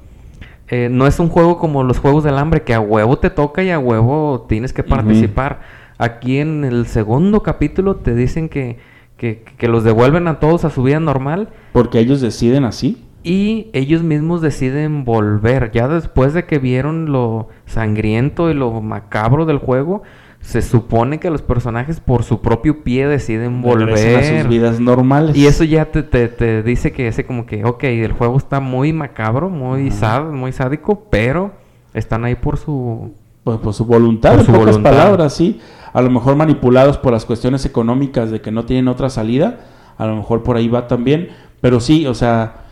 eh, 0.69 0.89
no 0.91 1.07
es 1.07 1.19
un 1.19 1.29
juego 1.29 1.59
como 1.59 1.83
los 1.83 1.99
juegos 1.99 2.25
del 2.25 2.39
hambre, 2.39 2.63
que 2.63 2.75
a 2.75 2.81
huevo 2.81 3.19
te 3.19 3.29
toca 3.31 3.63
y 3.63 3.71
a 3.71 3.79
huevo 3.79 4.47
tienes 4.49 4.73
que 4.73 4.83
participar. 4.85 5.61
Aquí 5.99 6.39
en 6.39 6.65
el 6.65 6.87
segundo 6.87 7.43
capítulo 7.43 7.97
te 7.97 8.15
dicen 8.15 8.49
que, 8.49 8.79
que, 9.17 9.43
que 9.59 9.69
los 9.69 9.85
devuelven 9.85 10.29
a 10.29 10.39
todos 10.41 10.65
a 10.65 10.71
su 10.71 10.83
vida 10.83 10.99
normal 11.01 11.51
Porque 11.73 11.99
ellos 11.99 12.23
deciden 12.23 12.65
así. 12.65 13.05
y 13.23 13.69
ellos 13.75 14.03
mismos 14.03 14.41
deciden 14.41 15.05
volver. 15.05 15.71
Ya 15.73 15.89
después 15.89 16.33
de 16.33 16.47
que 16.47 16.59
vieron 16.59 17.13
lo 17.13 17.49
sangriento 17.67 18.51
y 18.51 18.55
lo 18.55 18.81
macabro 18.81 19.45
del 19.45 19.59
juego, 19.59 20.03
se 20.41 20.63
supone 20.63 21.21
que 21.21 21.31
los 21.31 21.43
personajes 21.43 22.01
por 22.01 22.23
su 22.25 22.41
propio 22.41 22.83
pie 22.83 23.07
deciden 23.07 23.63
Regresan 23.63 24.15
a 24.17 24.23
sus 24.23 24.31
volver. 24.31 24.49
vidas 24.49 24.81
normales. 24.81 25.37
Y 25.37 25.47
eso 25.47 25.65
ya 25.65 25.87
te, 25.87 26.03
te, 26.03 26.29
te 26.29 26.63
dice 26.63 26.93
que 26.93 27.09
ese 27.09 27.25
como 27.25 27.47
que, 27.47 27.65
ok, 27.65 27.85
el 27.85 28.13
juego 28.13 28.37
está 28.39 28.59
muy 28.61 28.93
macabro, 28.93 29.49
muy 29.51 29.91
sad, 29.91 30.25
muy 30.33 30.53
sádico, 30.53 31.07
pero 31.11 31.53
están 31.95 32.25
ahí 32.25 32.35
por 32.35 32.57
su... 32.57 33.13
Pues 33.45 33.59
por 33.59 33.73
su 33.73 33.87
voluntad, 33.87 34.33
Por 34.33 34.41
en 34.41 34.47
su 34.47 34.53
pocas 34.53 34.67
voluntad. 34.77 34.91
palabras, 34.91 35.35
sí. 35.35 35.61
A 35.93 36.03
lo 36.03 36.11
mejor 36.11 36.37
manipulados 36.37 36.99
por 36.99 37.13
las 37.13 37.25
cuestiones 37.25 37.65
económicas 37.65 38.31
de 38.31 38.41
que 38.43 38.51
no 38.51 38.65
tienen 38.67 38.87
otra 38.89 39.09
salida. 39.09 39.61
A 39.97 40.07
lo 40.07 40.15
mejor 40.17 40.43
por 40.43 40.57
ahí 40.57 40.69
va 40.69 40.87
también. 40.89 41.29
Pero 41.63 41.81
sí, 41.81 42.07
o 42.07 42.15
sea, 42.15 42.65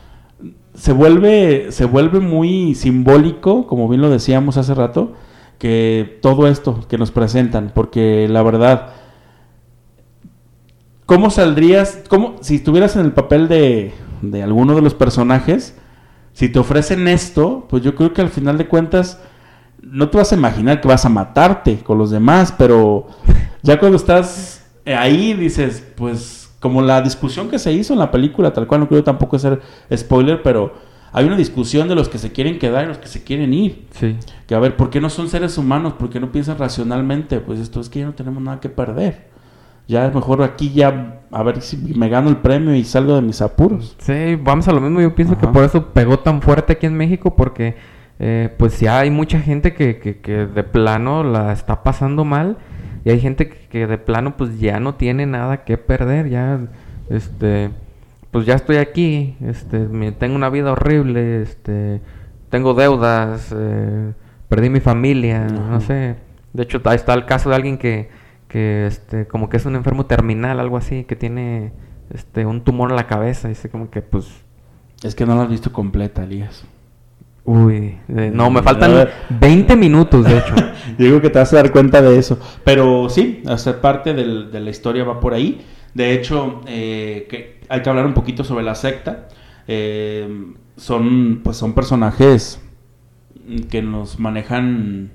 se 0.74 0.92
vuelve, 0.92 1.72
se 1.72 1.86
vuelve 1.86 2.20
muy 2.20 2.74
simbólico, 2.74 3.66
como 3.66 3.88
bien 3.88 4.02
lo 4.02 4.10
decíamos 4.10 4.56
hace 4.58 4.74
rato, 4.74 5.14
que 5.58 6.18
todo 6.22 6.48
esto 6.48 6.86
que 6.88 6.98
nos 6.98 7.10
presentan. 7.10 7.72
Porque 7.74 8.28
la 8.28 8.42
verdad, 8.42 8.94
¿cómo 11.06 11.30
saldrías? 11.30 12.02
Cómo, 12.08 12.36
si 12.40 12.56
estuvieras 12.56 12.96
en 12.96 13.04
el 13.04 13.12
papel 13.12 13.48
de, 13.48 13.92
de 14.22 14.42
alguno 14.42 14.74
de 14.74 14.82
los 14.82 14.94
personajes, 14.94 15.76
si 16.32 16.48
te 16.48 16.58
ofrecen 16.58 17.08
esto, 17.08 17.66
pues 17.68 17.82
yo 17.82 17.94
creo 17.94 18.12
que 18.12 18.22
al 18.22 18.30
final 18.30 18.58
de 18.58 18.68
cuentas 18.68 19.20
no 19.82 20.08
te 20.08 20.18
vas 20.18 20.32
a 20.32 20.36
imaginar 20.36 20.80
que 20.80 20.88
vas 20.88 21.04
a 21.04 21.08
matarte 21.08 21.78
con 21.78 21.98
los 21.98 22.10
demás, 22.10 22.54
pero 22.56 23.08
ya 23.62 23.78
cuando 23.78 23.96
estás 23.96 24.64
ahí 24.86 25.34
dices, 25.34 25.84
pues 25.96 26.50
como 26.60 26.82
la 26.82 27.00
discusión 27.02 27.48
que 27.48 27.58
se 27.58 27.72
hizo 27.72 27.92
en 27.92 27.98
la 27.98 28.10
película, 28.10 28.52
tal 28.52 28.66
cual 28.66 28.80
no 28.80 28.88
quiero 28.88 29.04
tampoco 29.04 29.36
hacer 29.36 29.60
spoiler, 29.94 30.42
pero 30.42 30.74
hay 31.12 31.24
una 31.24 31.36
discusión 31.36 31.88
de 31.88 31.94
los 31.94 32.08
que 32.08 32.18
se 32.18 32.32
quieren 32.32 32.58
quedar 32.58 32.84
y 32.84 32.88
los 32.88 32.98
que 32.98 33.08
se 33.08 33.22
quieren 33.22 33.52
ir. 33.52 33.86
Sí. 33.92 34.16
Que 34.46 34.54
a 34.54 34.58
ver, 34.58 34.76
¿por 34.76 34.90
qué 34.90 35.00
no 35.00 35.10
son 35.10 35.28
seres 35.28 35.56
humanos? 35.58 35.94
¿Por 35.94 36.10
qué 36.10 36.20
no 36.20 36.32
piensan 36.32 36.58
racionalmente? 36.58 37.40
Pues 37.40 37.60
esto 37.60 37.80
es 37.80 37.88
que 37.88 38.00
ya 38.00 38.06
no 38.06 38.14
tenemos 38.14 38.42
nada 38.42 38.60
que 38.60 38.68
perder. 38.68 39.28
Ya 39.86 40.06
es 40.06 40.14
mejor 40.14 40.42
aquí 40.42 40.70
ya 40.72 41.22
a 41.30 41.42
ver 41.42 41.62
si 41.62 41.76
me 41.76 42.08
gano 42.08 42.28
el 42.28 42.36
premio 42.36 42.74
y 42.74 42.84
salgo 42.84 43.14
de 43.14 43.22
mis 43.22 43.40
apuros. 43.40 43.96
Sí, 43.98 44.36
vamos 44.36 44.68
a 44.68 44.72
lo 44.72 44.80
mismo. 44.80 45.00
Yo 45.00 45.14
pienso 45.14 45.38
que 45.38 45.46
por 45.46 45.64
eso 45.64 45.92
pegó 45.92 46.18
tan 46.18 46.42
fuerte 46.42 46.74
aquí 46.74 46.86
en 46.86 46.94
México, 46.94 47.36
porque 47.36 47.76
eh, 48.18 48.54
pues 48.58 48.80
ya 48.80 49.00
hay 49.00 49.10
mucha 49.10 49.40
gente 49.40 49.74
que, 49.74 49.98
que, 49.98 50.20
que 50.20 50.46
de 50.46 50.62
plano 50.64 51.24
la 51.24 51.52
está 51.52 51.82
pasando 51.82 52.24
mal 52.24 52.58
y 53.04 53.10
hay 53.10 53.20
gente 53.20 53.48
que, 53.48 53.68
que 53.68 53.86
de 53.86 53.96
plano 53.96 54.36
pues 54.36 54.58
ya 54.58 54.80
no 54.80 54.96
tiene 54.96 55.24
nada 55.24 55.64
que 55.64 55.78
perder. 55.78 56.28
Ya, 56.28 56.60
este, 57.08 57.70
pues 58.30 58.46
ya 58.46 58.54
estoy 58.54 58.76
aquí, 58.76 59.36
este, 59.44 59.78
me- 59.78 60.12
tengo 60.12 60.36
una 60.36 60.50
vida 60.50 60.72
horrible, 60.72 61.42
este, 61.42 62.00
tengo 62.50 62.74
deudas, 62.74 63.54
eh, 63.56 64.12
perdí 64.48 64.70
mi 64.70 64.80
familia, 64.80 65.44
no 65.46 65.80
sé. 65.80 66.16
De 66.52 66.62
hecho, 66.62 66.80
ahí 66.84 66.96
está 66.96 67.14
el 67.14 67.24
caso 67.26 67.50
de 67.50 67.56
alguien 67.56 67.78
que, 67.78 68.08
que 68.48 68.86
este, 68.86 69.26
como 69.26 69.48
que 69.48 69.56
es 69.58 69.66
un 69.66 69.76
enfermo 69.76 70.06
terminal, 70.06 70.58
algo 70.60 70.76
así, 70.76 71.04
que 71.04 71.16
tiene 71.16 71.72
este, 72.12 72.46
un 72.46 72.62
tumor 72.62 72.90
en 72.90 72.96
la 72.96 73.06
cabeza. 73.06 73.48
Dice 73.48 73.68
como 73.68 73.90
que, 73.90 74.00
pues, 74.02 74.26
Es 75.02 75.14
que 75.14 75.26
no 75.26 75.34
la 75.36 75.42
has 75.42 75.50
visto 75.50 75.72
completa, 75.72 76.24
Elías. 76.24 76.64
uy, 77.44 77.98
eh, 78.08 78.30
no, 78.34 78.50
me 78.50 78.62
faltan 78.62 78.92
ver. 78.92 79.10
20 79.30 79.76
minutos, 79.76 80.24
de 80.24 80.38
hecho. 80.38 80.54
Digo 80.98 81.20
que 81.20 81.30
te 81.30 81.38
vas 81.38 81.52
a 81.52 81.56
dar 81.56 81.70
cuenta 81.72 82.00
de 82.02 82.18
eso. 82.18 82.38
Pero 82.64 83.08
sí, 83.08 83.42
hacer 83.46 83.80
parte 83.80 84.12
del- 84.14 84.50
de 84.50 84.60
la 84.60 84.70
historia 84.70 85.04
va 85.04 85.20
por 85.20 85.34
ahí. 85.34 85.64
De 85.94 86.12
hecho, 86.12 86.60
eh, 86.66 87.26
que 87.30 87.57
hay 87.68 87.82
que 87.82 87.88
hablar 87.90 88.06
un 88.06 88.14
poquito 88.14 88.44
sobre 88.44 88.64
la 88.64 88.74
secta. 88.74 89.28
Eh, 89.66 90.52
son, 90.76 91.40
pues, 91.44 91.56
son 91.56 91.72
personajes 91.74 92.60
que 93.70 93.82
nos 93.82 94.18
manejan. 94.18 95.10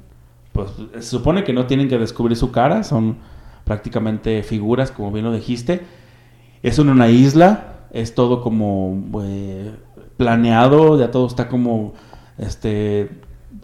Pues 0.51 0.69
se 0.95 1.01
supone 1.01 1.43
que 1.43 1.53
no 1.53 1.65
tienen 1.65 1.87
que 1.89 1.97
descubrir 1.97 2.37
su 2.37 2.51
cara. 2.51 2.83
Son 2.83 3.17
prácticamente 3.63 4.43
figuras, 4.43 4.91
como 4.91 5.11
bien 5.11 5.25
lo 5.25 5.33
dijiste. 5.33 5.81
Es 6.61 6.79
en 6.79 6.89
una 6.89 7.09
isla. 7.09 7.87
Es 7.91 8.15
todo 8.15 8.41
como 8.41 9.01
eh, 9.23 9.71
planeado. 10.17 10.99
Ya 10.99 11.11
todo 11.11 11.27
está 11.27 11.47
como. 11.47 11.93
Este 12.37 13.09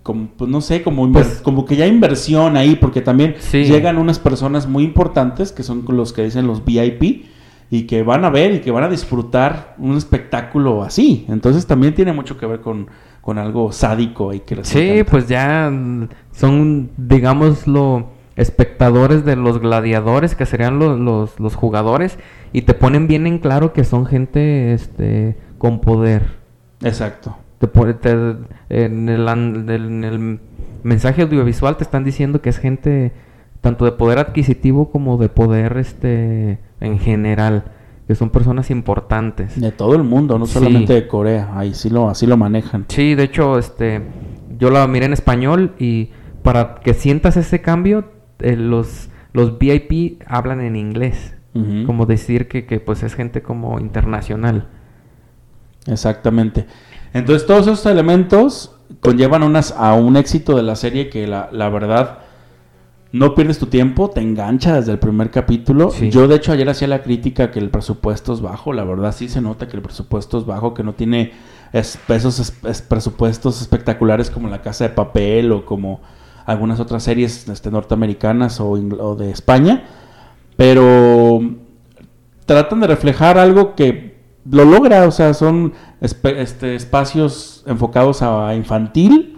como, 0.04 0.28
pues 0.38 0.50
no 0.50 0.62
sé, 0.62 0.82
como, 0.82 1.12
Pues- 1.12 1.42
como 1.44 1.66
que 1.66 1.76
ya 1.76 1.84
hay 1.86 1.90
inversión 1.92 2.56
ahí, 2.58 2.76
porque 2.76 3.02
también 3.02 3.36
Sí. 3.40 3.64
llegan 3.66 3.98
unas 3.98 4.18
personas 4.18 4.66
muy 4.68 4.84
importantes, 4.84 5.52
que 5.52 5.62
son 5.64 5.84
los 5.90 6.14
que 6.14 6.24
dicen 6.24 6.48
los 6.48 6.64
VIP, 6.64 7.26
y 7.72 7.84
que 7.84 8.04
van 8.04 8.26
a 8.26 8.30
ver 8.30 8.54
y 8.56 8.60
que 8.62 8.72
van 8.72 8.84
a 8.84 8.90
disfrutar 8.90 9.76
un 9.78 9.96
espectáculo 9.98 10.82
así. 10.84 11.26
Entonces 11.30 11.68
también 11.68 11.94
tiene 11.94 12.14
mucho 12.14 12.38
que 12.38 12.46
ver 12.46 12.62
con, 12.62 12.88
con 13.22 13.38
algo 13.38 13.72
sádico 13.72 14.34
y 14.34 14.40
que 14.40 14.56
les 14.56 14.68
Sí, 14.68 14.80
encanta. 14.90 15.12
pues 15.12 15.28
ya 15.28 15.72
son, 16.32 16.90
digámoslo, 16.98 18.08
espectadores 18.36 19.26
de 19.26 19.36
los 19.36 19.60
gladiadores, 19.60 20.34
que 20.36 20.46
serían 20.46 20.80
los, 20.80 21.00
los, 21.00 21.40
los 21.40 21.56
jugadores, 21.56 22.18
y 22.54 22.64
te 22.64 22.74
ponen 22.74 23.08
bien 23.08 23.28
en 23.28 23.40
claro 23.40 23.74
que 23.74 23.84
son 23.84 24.06
gente 24.06 24.74
este, 24.74 25.38
con 25.58 25.82
poder. 25.82 26.38
Exacto. 26.82 27.38
Te 27.60 27.68
te- 27.68 28.36
en, 28.70 29.10
el, 29.10 29.28
an- 29.28 29.70
en 29.70 30.04
el 30.06 30.40
mensaje 30.84 31.24
audiovisual 31.24 31.76
te 31.78 31.84
están 31.84 32.06
diciendo 32.06 32.42
que 32.42 32.50
es 32.50 32.58
gente 32.58 33.12
tanto 33.62 33.86
de 33.86 33.92
poder 33.92 34.20
adquisitivo 34.20 34.90
como 34.92 35.18
de 35.18 35.30
poder 35.30 35.78
este 35.78 36.60
en 36.80 37.00
general, 37.00 37.66
que 38.08 38.16
son 38.16 38.30
personas 38.30 38.72
importantes. 38.72 39.60
De 39.60 39.72
todo 39.72 39.96
el 39.96 40.04
mundo, 40.04 40.40
no 40.40 40.46
Sí. 40.46 40.54
solamente 40.54 40.94
de 40.94 41.08
Corea. 41.08 41.50
Ahí 41.56 41.74
sí 41.74 41.90
lo, 41.90 42.10
así 42.10 42.26
lo 42.26 42.38
manejan. 42.38 42.86
Sí, 42.88 43.16
de 43.16 43.24
hecho, 43.24 43.60
este, 43.60 44.02
yo 44.58 44.70
la 44.72 44.88
miré 44.88 45.06
en 45.06 45.14
español 45.14 45.74
y 45.78 46.10
para 46.42 46.76
que 46.76 46.94
sientas 46.94 47.36
ese 47.38 47.62
cambio, 47.62 48.06
eh, 48.40 48.56
los, 48.56 49.10
los 49.34 49.60
VIP 49.60 50.22
hablan 50.26 50.62
en 50.62 50.76
inglés. 50.76 51.36
Como 51.86 52.06
decir 52.06 52.48
que, 52.48 52.66
que 52.66 52.80
pues 52.80 53.04
es 53.04 53.16
gente 53.16 53.42
como 53.42 53.80
internacional. 53.82 54.68
Exactamente. 55.88 56.66
Entonces 57.14 57.46
todos 57.46 57.64
esos 57.68 57.86
elementos 57.86 58.76
conllevan 59.02 59.44
unas, 59.44 59.74
a 59.78 59.94
un 59.94 60.16
éxito 60.16 60.56
de 60.56 60.64
la 60.64 60.76
serie 60.76 61.10
que 61.10 61.28
la, 61.28 61.50
la 61.52 61.68
verdad 61.70 62.20
no 63.12 63.34
pierdes 63.34 63.58
tu 63.58 63.66
tiempo, 63.66 64.10
te 64.10 64.22
engancha 64.22 64.76
desde 64.76 64.92
el 64.92 65.00
primer 65.00 65.32
capítulo. 65.32 65.90
Sí. 65.92 66.12
Yo 66.12 66.28
de 66.28 66.36
hecho 66.36 66.52
ayer 66.52 66.70
hacía 66.70 66.88
la 66.88 67.02
crítica 67.02 67.50
que 67.52 67.60
el 67.60 67.70
presupuesto 67.70 68.34
es 68.34 68.42
bajo, 68.42 68.72
la 68.74 68.84
verdad 68.84 69.14
sí 69.16 69.28
se 69.30 69.42
nota 69.42 69.68
que 69.68 69.78
el 69.78 69.82
presupuesto 69.82 70.38
es 70.38 70.46
bajo, 70.46 70.74
que 70.74 70.84
no 70.84 70.94
tiene 70.94 71.32
es- 71.74 71.98
esos 72.08 72.40
es- 72.40 72.54
es- 72.66 72.82
presupuestos 72.82 73.62
espectaculares 73.62 74.30
como 74.30 74.48
La 74.50 74.62
Casa 74.62 74.84
de 74.86 74.92
Papel 74.92 75.52
o 75.52 75.66
como 75.66 76.02
algunas 76.46 76.80
otras 76.80 77.04
series 77.04 77.48
este, 77.50 77.70
norteamericanas 77.72 78.60
o, 78.60 78.76
de 79.16 79.30
España, 79.32 79.84
pero 80.56 81.42
tratan 82.46 82.80
de 82.80 82.88
reflejar 82.88 83.38
algo 83.38 83.76
que 83.76 84.18
lo 84.50 84.66
logra, 84.66 85.08
o 85.08 85.12
sea, 85.12 85.34
son 85.34 85.74
este, 86.02 86.74
espacios 86.76 87.64
enfocados 87.68 88.22
a 88.22 88.56
infantil, 88.56 89.29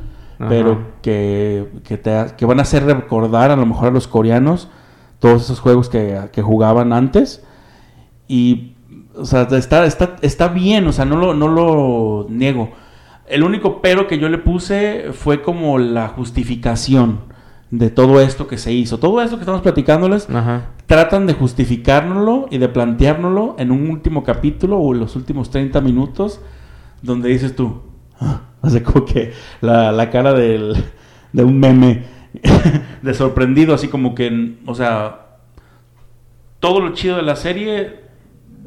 Ajá. 0.42 0.50
pero 0.50 0.80
que, 1.02 1.70
que, 1.84 1.98
te, 1.98 2.26
que 2.38 2.46
van 2.46 2.60
a 2.60 2.64
hacer 2.64 2.84
recordar 2.86 3.52
a 3.52 3.56
lo 3.56 3.66
mejor 3.66 3.88
a 3.88 3.92
los 3.92 4.08
coreanos 4.08 4.70
todos 5.20 5.44
esos 5.44 5.60
juegos 5.60 5.88
que, 5.90 6.20
que 6.32 6.42
jugaban 6.42 6.94
antes. 6.94 7.44
Y, 8.28 8.74
o 9.16 9.26
sea, 9.26 9.44
está, 9.52 9.86
está, 9.86 10.16
está 10.22 10.48
bien, 10.48 10.88
o 10.88 10.92
sea, 10.92 11.06
no 11.06 11.16
lo, 11.18 11.34
no 11.34 11.48
lo 11.48 12.28
niego. 12.30 12.72
El 13.28 13.44
único 13.44 13.82
pero 13.82 14.08
que 14.08 14.18
yo 14.20 14.28
le 14.30 14.38
puse 14.40 15.12
fue 15.14 15.42
como 15.42 15.78
la 15.78 16.08
justificación 16.10 17.20
de 17.70 17.90
todo 17.90 18.20
esto 18.20 18.48
que 18.48 18.58
se 18.58 18.74
hizo. 18.74 18.98
Todo 19.00 19.22
esto 19.22 19.38
que 19.38 19.44
estamos 19.44 19.62
platicándoles, 19.62 20.30
Ajá. 20.30 20.72
tratan 20.88 21.28
de 21.28 21.34
justificárnoslo 21.34 22.48
y 22.52 22.58
de 22.58 22.68
planteárnoslo 22.68 23.56
en 23.58 23.72
un 23.72 23.90
último 23.90 24.24
capítulo 24.24 24.78
o 24.80 24.94
en 24.94 25.00
los 25.00 25.16
últimos 25.16 25.50
30 25.50 25.80
minutos 25.82 26.42
donde 27.02 27.30
dices 27.30 27.56
tú, 27.56 27.82
"Ah", 28.20 28.42
o 28.64 28.70
sea, 28.70 28.84
como 28.84 29.06
que 29.06 29.34
la, 29.62 29.92
la 29.92 30.10
cara 30.10 30.34
del- 30.34 30.76
de 31.34 31.44
un 31.44 31.60
meme, 31.60 32.04
de 33.02 33.14
sorprendido, 33.14 33.74
así 33.74 33.88
como 33.88 34.16
que, 34.16 34.56
o 34.66 34.76
sea, 34.76 35.38
todo 36.60 36.80
lo 36.80 36.94
chido 36.94 37.16
de 37.18 37.24
la 37.24 37.36
serie 37.36 38.02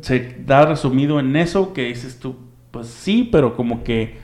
se 0.01 0.37
da 0.45 0.67
resumido 0.67 1.19
en 1.21 1.37
eso 1.37 1.73
que 1.73 1.85
dices 1.85 2.19
tú, 2.19 2.37
pues 2.71 2.89
sí, 2.89 3.29
pero 3.31 3.57
como 3.57 3.83
que 3.85 4.19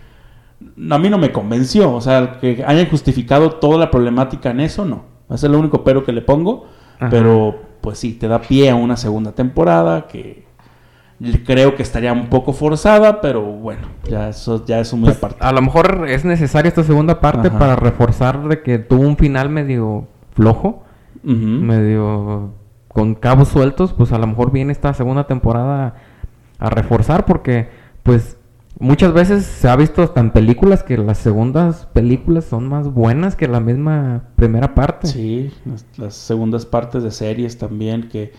a 0.90 0.98
mí 0.98 1.08
no 1.08 1.18
me 1.18 1.32
convenció, 1.32 1.92
o 1.94 2.00
sea, 2.00 2.38
que 2.40 2.62
hayan 2.66 2.86
justificado 2.86 3.52
toda 3.52 3.78
la 3.78 3.90
problemática 3.90 4.50
en 4.50 4.60
eso, 4.60 4.84
no. 4.84 5.04
Ese 5.30 5.46
es 5.46 5.52
lo 5.52 5.58
único 5.58 5.84
pero 5.84 6.04
que 6.04 6.12
le 6.12 6.22
pongo, 6.22 6.66
Ajá. 6.98 7.08
pero 7.10 7.62
pues 7.80 7.98
sí, 7.98 8.14
te 8.14 8.28
da 8.28 8.40
pie 8.42 8.68
a 8.68 8.74
una 8.74 8.96
segunda 8.96 9.32
temporada 9.32 10.06
que 10.06 10.44
creo 11.44 11.76
que 11.76 11.82
estaría 11.82 12.12
un 12.12 12.28
poco 12.28 12.52
forzada, 12.52 13.20
pero 13.20 13.42
bueno, 13.42 13.88
ya 14.08 14.28
eso 14.30 14.64
ya 14.64 14.80
es 14.80 14.92
muy 14.94 15.04
Pues, 15.04 15.18
aparte. 15.18 15.36
a 15.40 15.52
lo 15.52 15.60
mejor 15.62 16.06
es 16.08 16.24
necesaria 16.24 16.68
esta 16.68 16.82
segunda 16.84 17.20
parte 17.20 17.48
Ajá. 17.48 17.58
para 17.58 17.76
reforzar 17.76 18.48
de 18.48 18.62
que 18.62 18.78
tuvo 18.78 19.02
un 19.06 19.16
final 19.16 19.48
medio 19.50 20.06
flojo, 20.34 20.84
medio 21.22 22.54
con 22.88 23.14
cabos 23.14 23.48
sueltos, 23.48 23.92
pues 23.92 24.12
a 24.12 24.18
lo 24.18 24.26
mejor 24.26 24.50
viene 24.50 24.72
esta 24.72 24.92
segunda 24.94 25.26
temporada 25.26 25.94
a 26.58 26.70
reforzar 26.70 27.24
porque 27.26 27.68
pues 28.02 28.36
muchas 28.78 29.12
veces 29.12 29.44
se 29.44 29.68
ha 29.68 29.76
visto 29.76 30.02
hasta 30.02 30.20
en 30.20 30.30
películas 30.30 30.82
que 30.82 30.96
las 30.96 31.18
segundas 31.18 31.86
películas 31.92 32.44
son 32.46 32.68
más 32.68 32.92
buenas 32.92 33.36
que 33.36 33.46
la 33.48 33.60
misma 33.60 34.22
primera 34.36 34.74
parte. 34.74 35.06
Sí, 35.06 35.52
las, 35.66 35.84
las 35.98 36.14
segundas 36.14 36.66
partes 36.66 37.02
de 37.02 37.10
series 37.10 37.58
también, 37.58 38.08
que 38.08 38.32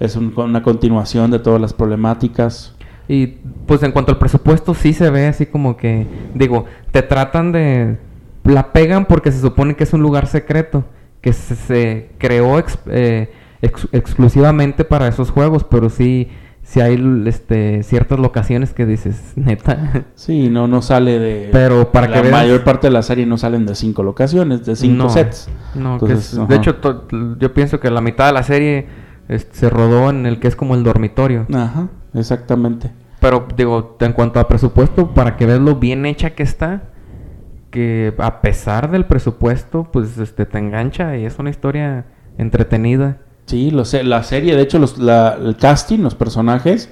es 0.00 0.16
un- 0.16 0.32
una 0.36 0.62
continuación 0.62 1.30
de 1.30 1.38
todas 1.38 1.60
las 1.60 1.72
problemáticas. 1.72 2.74
Y 3.08 3.26
pues 3.66 3.82
en 3.82 3.92
cuanto 3.92 4.12
al 4.12 4.18
presupuesto 4.18 4.72
sí 4.74 4.92
se 4.94 5.10
ve 5.10 5.26
así 5.26 5.46
como 5.46 5.76
que, 5.76 6.06
digo, 6.34 6.64
te 6.90 7.02
tratan 7.02 7.52
de... 7.52 7.98
La 8.44 8.72
pegan 8.72 9.06
porque 9.06 9.32
se 9.32 9.40
supone 9.40 9.74
que 9.76 9.84
es 9.84 9.92
un 9.94 10.02
lugar 10.02 10.26
secreto, 10.26 10.84
que 11.20 11.32
se, 11.32 11.54
se 11.54 12.10
creó 12.18 12.58
ex- 12.58 12.78
eh, 12.86 13.30
ex- 13.62 13.88
exclusivamente 13.92 14.84
para 14.84 15.08
esos 15.08 15.30
juegos, 15.30 15.64
pero 15.64 15.88
sí, 15.88 16.28
sí 16.62 16.80
hay 16.80 16.98
este, 17.26 17.82
ciertas 17.82 18.18
locaciones 18.18 18.72
que 18.74 18.84
dices, 18.84 19.32
neta. 19.36 20.04
Sí, 20.14 20.48
no, 20.50 20.66
no 20.68 20.82
sale 20.82 21.18
de... 21.18 21.48
Pero 21.52 21.90
para 21.90 22.06
la 22.08 22.16
que 22.16 22.22
veas- 22.28 22.32
mayor 22.32 22.64
parte 22.64 22.86
de 22.86 22.92
la 22.92 23.02
serie 23.02 23.24
no 23.26 23.38
salen 23.38 23.64
de 23.66 23.74
cinco 23.74 24.02
locaciones, 24.02 24.64
de 24.66 24.76
cinco 24.76 25.04
No, 25.04 25.08
sets. 25.10 25.48
No, 25.74 25.98
que 25.98 26.12
es- 26.14 26.38
de 26.48 26.56
hecho 26.56 26.76
to- 26.76 27.06
yo 27.38 27.52
pienso 27.54 27.80
que 27.80 27.90
la 27.90 28.00
mitad 28.02 28.26
de 28.26 28.32
la 28.32 28.42
serie 28.42 28.86
este, 29.28 29.56
se 29.56 29.70
rodó 29.70 30.10
en 30.10 30.26
el 30.26 30.40
que 30.40 30.48
es 30.48 30.56
como 30.56 30.74
el 30.74 30.82
dormitorio. 30.84 31.46
Ajá, 31.52 31.88
exactamente. 32.14 32.90
Pero 33.20 33.46
digo, 33.56 33.96
en 34.00 34.12
cuanto 34.12 34.38
a 34.40 34.48
presupuesto, 34.48 35.14
para 35.14 35.36
que 35.36 35.46
veas 35.46 35.60
lo 35.60 35.76
bien 35.76 36.04
hecha 36.06 36.30
que 36.30 36.42
está, 36.42 36.82
que 37.70 38.14
a 38.18 38.40
pesar 38.40 38.90
del 38.90 39.06
presupuesto, 39.06 39.84
pues 39.92 40.18
este 40.18 40.46
te 40.46 40.58
engancha 40.58 41.16
y 41.16 41.24
es 41.24 41.38
una 41.38 41.50
historia 41.50 42.04
entretenida. 42.38 43.18
Sí, 43.46 43.70
lo 43.70 43.84
sé, 43.84 44.04
la 44.04 44.22
serie, 44.22 44.56
de 44.56 44.62
hecho, 44.62 44.78
los, 44.78 44.98
la- 44.98 45.34
el 45.34 45.56
casting, 45.56 45.98
los 46.00 46.14
personajes, 46.14 46.90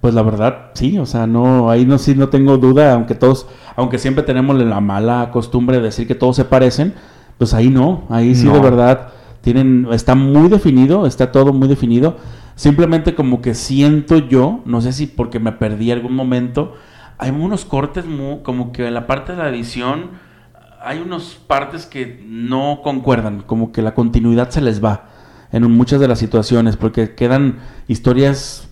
pues 0.00 0.14
la 0.14 0.22
verdad, 0.22 0.70
sí, 0.74 0.98
o 0.98 1.06
sea, 1.06 1.26
no, 1.26 1.70
ahí 1.70 1.84
no, 1.86 1.98
sí 1.98 2.14
no 2.14 2.28
tengo 2.28 2.56
duda, 2.58 2.92
aunque 2.94 3.14
todos, 3.14 3.46
aunque 3.76 3.98
siempre 3.98 4.22
tenemos 4.22 4.56
la 4.58 4.80
mala 4.80 5.30
costumbre 5.32 5.78
de 5.78 5.82
decir 5.84 6.06
que 6.06 6.14
todos 6.14 6.36
se 6.36 6.44
parecen, 6.44 6.94
pues 7.38 7.52
ahí 7.54 7.68
no, 7.70 8.04
ahí 8.10 8.34
sí 8.34 8.46
de 8.46 8.52
No. 8.54 8.62
verdad 8.62 9.08
tienen, 9.44 9.86
está 9.92 10.14
muy 10.14 10.48
definido, 10.48 11.06
está 11.06 11.30
todo 11.30 11.52
muy 11.52 11.68
definido, 11.68 12.16
simplemente 12.56 13.14
como 13.14 13.40
que 13.40 13.54
siento 13.54 14.18
yo, 14.18 14.62
no 14.64 14.80
sé 14.80 14.92
si 14.92 15.06
porque 15.06 15.38
me 15.38 15.52
perdí 15.52 15.92
algún 15.92 16.16
momento, 16.16 16.74
hay 17.18 17.30
unos 17.30 17.64
cortes 17.64 18.04
como 18.42 18.72
que 18.72 18.88
en 18.88 18.94
la 18.94 19.06
parte 19.06 19.32
de 19.32 19.38
la 19.38 19.48
edición 19.50 20.10
hay 20.82 20.98
unas 20.98 21.36
partes 21.46 21.86
que 21.86 22.24
no 22.26 22.80
concuerdan, 22.82 23.42
como 23.42 23.70
que 23.70 23.82
la 23.82 23.94
continuidad 23.94 24.50
se 24.50 24.60
les 24.60 24.82
va 24.82 25.10
en 25.52 25.70
muchas 25.70 26.00
de 26.00 26.08
las 26.08 26.18
situaciones, 26.18 26.76
porque 26.76 27.14
quedan 27.14 27.58
historias 27.86 28.68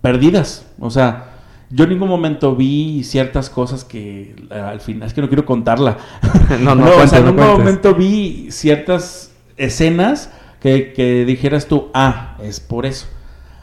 perdidas. 0.00 0.66
O 0.80 0.90
sea, 0.90 1.32
yo 1.70 1.84
en 1.84 1.90
ningún 1.90 2.08
momento 2.08 2.56
vi 2.56 3.04
ciertas 3.04 3.50
cosas 3.50 3.84
que 3.84 4.34
eh, 4.50 4.54
al 4.54 4.80
final, 4.80 5.06
es 5.06 5.14
que 5.14 5.20
no 5.20 5.28
quiero 5.28 5.44
contarla. 5.44 5.98
No, 6.60 6.74
no, 6.74 6.84
o 6.90 6.94
cuentes, 6.94 7.10
sea, 7.10 7.18
en 7.20 7.24
no 7.26 7.32
ningún 7.32 7.58
momento 7.58 7.94
vi 7.94 8.48
ciertas 8.50 9.31
escenas 9.56 10.30
que, 10.60 10.92
que 10.92 11.24
dijeras 11.24 11.66
tú, 11.66 11.88
ah, 11.94 12.36
es 12.42 12.60
por 12.60 12.86
eso. 12.86 13.06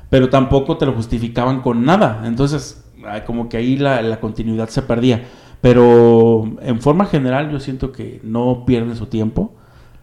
Pero 0.09 0.29
tampoco 0.29 0.77
te 0.77 0.85
lo 0.85 0.93
justificaban 0.93 1.61
con 1.61 1.85
nada. 1.85 2.23
Entonces, 2.25 2.83
como 3.25 3.49
que 3.49 3.57
ahí 3.57 3.77
la, 3.77 4.01
la 4.01 4.19
continuidad 4.19 4.69
se 4.69 4.81
perdía. 4.81 5.23
Pero 5.61 6.57
en 6.61 6.81
forma 6.81 7.05
general 7.05 7.51
yo 7.51 7.59
siento 7.59 7.91
que 7.91 8.19
no 8.23 8.65
pierde 8.65 8.95
su 8.95 9.07
tiempo. 9.07 9.55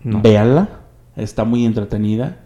No. 0.02 0.20
Véanla, 0.20 0.68
está 1.16 1.44
muy 1.44 1.64
entretenida. 1.64 2.40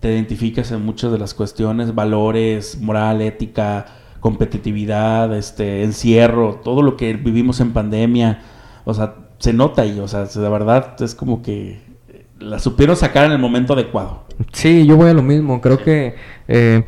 Te 0.00 0.12
identificas 0.12 0.70
en 0.72 0.84
muchas 0.84 1.10
de 1.12 1.18
las 1.18 1.32
cuestiones, 1.32 1.94
valores, 1.94 2.78
moral, 2.80 3.22
ética, 3.22 3.86
competitividad, 4.20 5.34
este, 5.36 5.84
encierro, 5.84 6.60
todo 6.62 6.82
lo 6.82 6.96
que 6.96 7.14
vivimos 7.14 7.60
en 7.60 7.72
pandemia. 7.72 8.42
O 8.84 8.92
sea, 8.92 9.14
se 9.38 9.52
nota 9.52 9.82
ahí, 9.82 9.98
o 10.00 10.08
sea, 10.08 10.24
de 10.24 10.48
verdad 10.48 11.00
es 11.00 11.14
como 11.14 11.42
que 11.42 11.80
la 12.38 12.58
supieron 12.58 12.96
sacar 12.96 13.24
en 13.26 13.32
el 13.32 13.38
momento 13.38 13.72
adecuado. 13.72 14.24
Sí, 14.52 14.86
yo 14.86 14.96
voy 14.96 15.10
a 15.10 15.14
lo 15.14 15.22
mismo. 15.22 15.60
Creo 15.60 15.78
que 15.82 16.14
eh, 16.48 16.84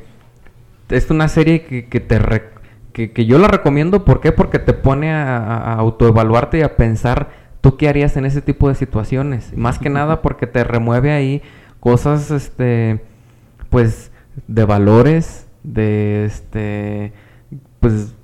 es 0.89 1.11
una 1.11 1.29
serie 1.29 1.65
que, 1.65 1.87
que 1.87 2.01
te 2.01 2.19
re- 2.19 2.51
que, 2.93 3.13
que 3.13 3.27
yo 3.27 3.39
la 3.39 3.49
recomiendo. 3.49 4.05
¿Por 4.05 4.21
qué? 4.21 4.33
Porque 4.33 4.59
te 4.59 4.73
pone 4.73 5.13
a, 5.13 5.37
a- 5.37 5.75
autoevaluarte 5.75 6.59
y 6.59 6.63
a 6.63 6.77
pensar 6.77 7.31
tú 7.61 7.77
qué 7.77 7.89
harías 7.89 8.17
en 8.17 8.27
ese 8.27 8.43
tipo 8.43 8.69
de 8.69 8.75
situaciones. 8.75 9.57
Más 9.57 9.79
que 9.79 9.89
nada 9.91 10.21
porque 10.23 10.47
te 10.47 10.65
remueve 10.65 11.13
ahí 11.13 11.43
cosas, 11.81 12.31
este, 12.31 13.01
pues, 13.71 14.11
de 14.47 14.65
valores, 14.65 15.49
de, 15.63 16.25
este, 16.25 17.13
pues, 17.81 18.15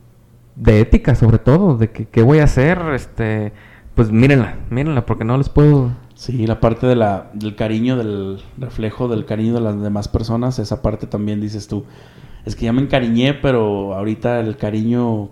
de 0.56 0.80
ética 0.80 1.14
sobre 1.14 1.38
todo, 1.38 1.76
de 1.76 1.90
qué 1.90 2.22
voy 2.22 2.38
a 2.38 2.44
hacer, 2.44 2.78
este, 2.94 3.52
pues 3.94 4.10
mírenla, 4.12 4.56
mírenla, 4.70 5.04
porque 5.06 5.24
no 5.24 5.36
les 5.36 5.48
puedo 5.48 5.90
Sí, 6.24 6.46
la 6.46 6.58
parte 6.60 6.86
de 6.86 6.96
la, 6.96 7.30
del 7.34 7.54
cariño, 7.54 7.96
del 7.96 8.40
reflejo 8.58 9.08
del 9.08 9.26
cariño 9.26 9.52
de 9.54 9.60
las 9.60 9.80
demás 9.80 10.08
personas, 10.08 10.58
esa 10.58 10.80
parte 10.80 11.06
también 11.06 11.40
dices 11.40 11.68
tú, 11.68 11.84
es 12.46 12.56
que 12.56 12.64
ya 12.64 12.72
me 12.72 12.80
encariñé, 12.80 13.34
pero 13.34 13.94
ahorita 13.94 14.40
el 14.40 14.56
cariño 14.56 15.30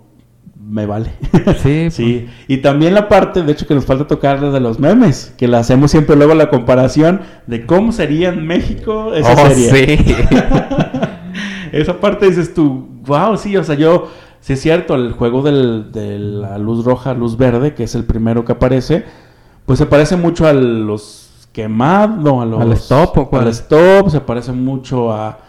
me 0.63 0.85
vale. 0.85 1.11
Sí, 1.63 1.89
sí. 1.89 2.27
Y 2.47 2.57
también 2.57 2.93
la 2.93 3.07
parte, 3.09 3.41
de 3.41 3.51
hecho, 3.51 3.65
que 3.65 3.73
nos 3.75 3.85
falta 3.85 4.05
tocar 4.07 4.39
de 4.51 4.59
los 4.59 4.79
memes, 4.79 5.33
que 5.37 5.47
la 5.47 5.59
hacemos 5.59 5.89
siempre 5.91 6.15
luego 6.15 6.35
la 6.35 6.49
comparación 6.49 7.21
de 7.47 7.65
cómo 7.65 7.91
sería 7.91 8.29
en 8.29 8.45
México 8.45 9.13
esa 9.15 9.33
Oh, 9.33 9.49
serie. 9.49 9.97
sí. 9.97 10.13
Esa 11.71 11.99
parte 11.99 12.27
dices 12.27 12.53
tú, 12.53 12.87
wow, 13.07 13.35
sí, 13.35 13.57
o 13.57 13.63
sea, 13.63 13.73
yo, 13.75 14.09
sí 14.41 14.53
es 14.53 14.61
cierto, 14.61 14.93
el 14.93 15.11
juego 15.13 15.41
del- 15.41 15.91
de 15.91 16.19
la 16.19 16.59
luz 16.59 16.85
roja, 16.85 17.15
luz 17.15 17.35
verde, 17.35 17.73
que 17.73 17.83
es 17.85 17.95
el 17.95 18.03
primero 18.05 18.45
que 18.45 18.51
aparece, 18.51 19.05
pues 19.65 19.79
se 19.79 19.85
parece 19.85 20.15
mucho 20.15 20.47
a 20.47 20.53
los 20.53 21.47
quemados, 21.51 22.17
no, 22.17 22.41
a 22.41 22.45
los... 22.45 22.61
¿Al 22.61 22.73
stop 22.73 23.17
o 23.17 23.29
cuál? 23.29 23.43
Al 23.43 23.49
stop, 23.49 24.09
se 24.09 24.19
parece 24.21 24.51
mucho 24.51 25.11
a 25.11 25.39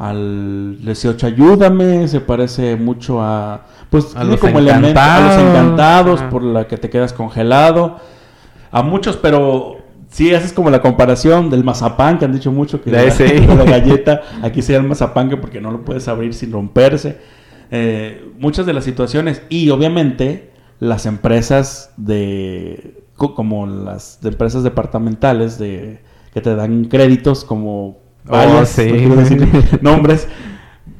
al 0.00 0.78
18 0.80 1.26
Ayúdame, 1.26 2.08
se 2.08 2.20
parece 2.20 2.74
mucho 2.76 3.20
a... 3.20 3.66
Pues 3.90 4.16
A 4.16 4.20
tiene 4.20 4.30
los 4.30 4.40
como 4.40 4.58
elemento- 4.58 4.98
a 4.98 5.20
los 5.20 5.36
Encantados, 5.36 6.22
por 6.22 6.42
la 6.42 6.66
que 6.66 6.78
te 6.78 6.88
quedas 6.88 7.12
congelado. 7.12 7.96
A 8.70 8.82
muchos, 8.82 9.18
pero 9.18 9.76
sí, 10.08 10.32
haces 10.34 10.54
como 10.54 10.70
la 10.70 10.80
comparación 10.80 11.50
del 11.50 11.64
mazapán, 11.64 12.18
que 12.18 12.24
han 12.24 12.32
dicho 12.32 12.50
mucho 12.50 12.80
que 12.80 12.90
la, 12.90 13.02
ese. 13.02 13.40
la 13.46 13.64
galleta, 13.64 14.22
aquí 14.42 14.62
sería 14.62 14.80
el 14.80 14.86
mazapán 14.86 15.28
que 15.28 15.36
porque 15.36 15.60
no 15.60 15.70
lo 15.70 15.84
puedes 15.84 16.08
abrir 16.08 16.32
sin 16.32 16.52
romperse. 16.52 17.18
Eh, 17.70 18.32
muchas 18.38 18.64
de 18.64 18.72
las 18.72 18.84
situaciones 18.84 19.42
y 19.50 19.68
obviamente 19.68 20.50
las 20.78 21.04
empresas 21.04 21.92
de 21.98 22.99
como 23.34 23.66
las 23.66 24.18
empresas 24.24 24.62
departamentales 24.62 25.58
de 25.58 26.00
que 26.34 26.40
te 26.40 26.54
dan 26.54 26.84
créditos 26.86 27.44
como 27.44 27.98
Oh, 28.28 28.32
varias, 28.32 28.68
sí. 28.68 28.84
no 28.86 28.96
quiero 28.98 29.16
decir 29.16 29.48
nombres 29.80 30.28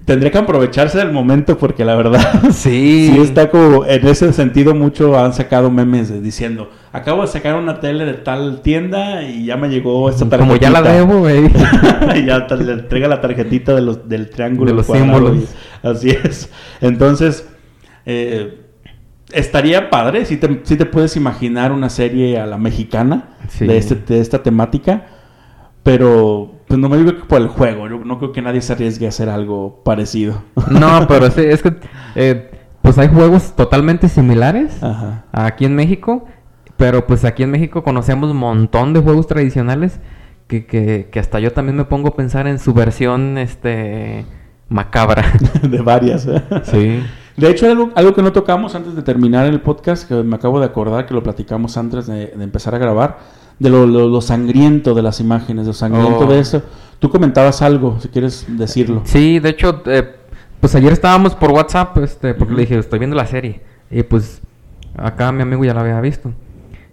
tendría 0.07 0.31
que 0.33 0.39
aprovecharse 0.39 0.97
del 0.97 1.13
momento 1.13 1.59
porque 1.59 1.85
la 1.85 1.95
verdad 1.95 2.23
Sí. 2.51 3.11
sí 3.13 3.19
está 3.21 3.51
como 3.51 3.85
en 3.85 4.07
ese 4.09 4.33
sentido 4.33 4.75
mucho 4.75 5.19
han 5.19 5.35
sacado 5.35 5.71
memes 5.71 6.23
diciendo 6.23 6.71
acabo 6.93 7.21
de 7.21 7.29
sacar 7.29 7.57
una 7.57 7.79
tele 7.79 8.07
de 8.07 8.15
tal 8.15 8.63
tienda 8.63 9.23
y 9.23 9.45
ya 9.45 9.59
me 9.59 9.69
llegó 9.69 10.09
esta 10.09 10.25
tarjetita 10.31 10.49
Como 10.49 10.57
ya 10.61 10.71
la 10.71 10.83
debo, 10.83 11.19
güey. 11.19 11.45
y 12.17 12.25
ya 12.25 12.39
le 12.57 12.73
entrega 12.73 13.07
la 13.07 13.21
tarjetita 13.21 13.75
de 13.75 13.83
los, 13.83 14.09
del 14.09 14.31
triángulo 14.31 14.71
De 14.71 14.77
los 14.79 14.87
símbolos. 14.87 15.45
así 15.83 16.09
es 16.11 16.51
entonces 16.81 17.47
eh, 18.07 18.70
estaría 19.33 19.90
padre 19.90 20.25
si 20.25 20.37
te, 20.37 20.61
sí 20.64 20.77
te 20.77 20.87
puedes 20.87 21.16
imaginar 21.16 21.73
una 21.73 21.88
serie 21.90 22.38
a 22.38 22.47
la 22.47 22.59
mexicana 22.59 23.31
Sí. 23.49 23.66
de, 23.66 23.79
este, 23.79 23.95
de 23.97 24.21
esta 24.21 24.43
temática 24.43 25.07
pero 25.83 26.53
pues 26.69 26.79
no 26.79 26.88
me 26.88 26.99
digo 26.99 27.14
que 27.16 27.25
por 27.25 27.40
el 27.40 27.49
juego 27.49 27.88
yo 27.88 27.99
no 28.05 28.19
creo 28.19 28.33
que 28.33 28.43
nadie 28.43 28.61
se 28.61 28.73
arriesgue 28.75 29.07
a 29.07 29.09
hacer 29.09 29.29
algo 29.29 29.83
parecido 29.85 30.43
No, 30.71 31.05
pero 31.09 31.27
es 31.27 31.62
que 31.62 31.75
eh, 32.14 32.51
pues 32.83 32.99
hay 32.99 33.09
juegos 33.09 33.55
totalmente 33.57 34.09
similares 34.09 34.83
Ajá. 34.83 35.25
aquí 35.33 35.64
en 35.64 35.75
México, 35.75 36.27
Pero 36.77 37.07
pues 37.07 37.25
aquí 37.25 37.43
en 37.43 37.51
México 37.51 37.83
conocemos 37.83 38.31
un 38.31 38.38
montón 38.38 38.93
de 38.95 39.01
juegos 39.01 39.27
tradicionales 39.27 40.01
que, 40.49 40.64
que, 40.66 41.09
que 41.12 41.19
hasta 41.21 41.38
yo 41.40 41.53
también 41.53 41.77
me 41.77 41.85
pongo 41.85 42.09
a 42.09 42.16
pensar 42.16 42.47
en 42.47 42.59
su 42.59 42.73
versión 42.73 43.37
este 43.38 44.25
macabra. 44.69 45.25
de 45.62 45.81
varias. 45.83 46.27
¿eh? 46.27 46.43
sí. 46.64 47.03
De 47.40 47.50
hecho, 47.50 47.66
algo, 47.70 47.90
algo 47.94 48.14
que 48.14 48.22
no 48.22 48.33
tocamos 48.33 48.74
antes 48.74 48.94
de 48.94 49.03
terminar 49.03 49.46
el 49.46 49.61
podcast, 49.61 50.07
que 50.09 50.14
me 50.22 50.37
acabo 50.37 50.59
de 50.61 50.66
acordar 50.66 51.07
que 51.07 51.14
lo 51.14 51.22
platicamos 51.22 51.76
antes 51.76 52.07
de, 52.07 52.26
de 52.29 52.44
empezar 52.44 52.74
a 52.74 52.79
grabar, 52.79 53.18
de 53.59 53.70
lo, 53.70 53.87
lo- 53.87 54.09
lo 54.09 54.20
sangriento 54.20 54.94
de 54.94 55.03
las 55.03 55.20
imágenes, 55.20 55.66
lo 55.66 55.72
sangriento 55.72 56.20
Oh. 56.20 56.26
de 56.26 56.38
eso. 56.40 56.62
Tú 56.98 57.09
comentabas 57.11 57.62
algo, 57.62 57.98
si 58.00 58.09
quieres 58.09 58.46
decirlo. 58.48 59.03
Sí, 59.05 59.38
de 59.38 59.48
hecho, 59.50 59.83
eh, 59.87 60.16
pues 60.61 60.74
ayer 60.74 60.92
estábamos 60.92 61.35
por 61.35 61.50
WhatsApp, 61.50 61.96
este, 61.98 62.35
porque 62.35 62.53
Ujú. 62.53 62.57
le 62.57 62.62
dije, 62.66 62.79
estoy 62.79 62.98
viendo 62.98 63.16
la 63.16 63.26
serie. 63.26 63.61
Y 63.90 64.03
pues 64.03 64.40
acá 64.96 65.33
mi 65.33 65.42
amigo 65.42 65.64
ya 65.64 65.72
la 65.74 65.81
había 65.81 66.00
visto. 66.00 66.33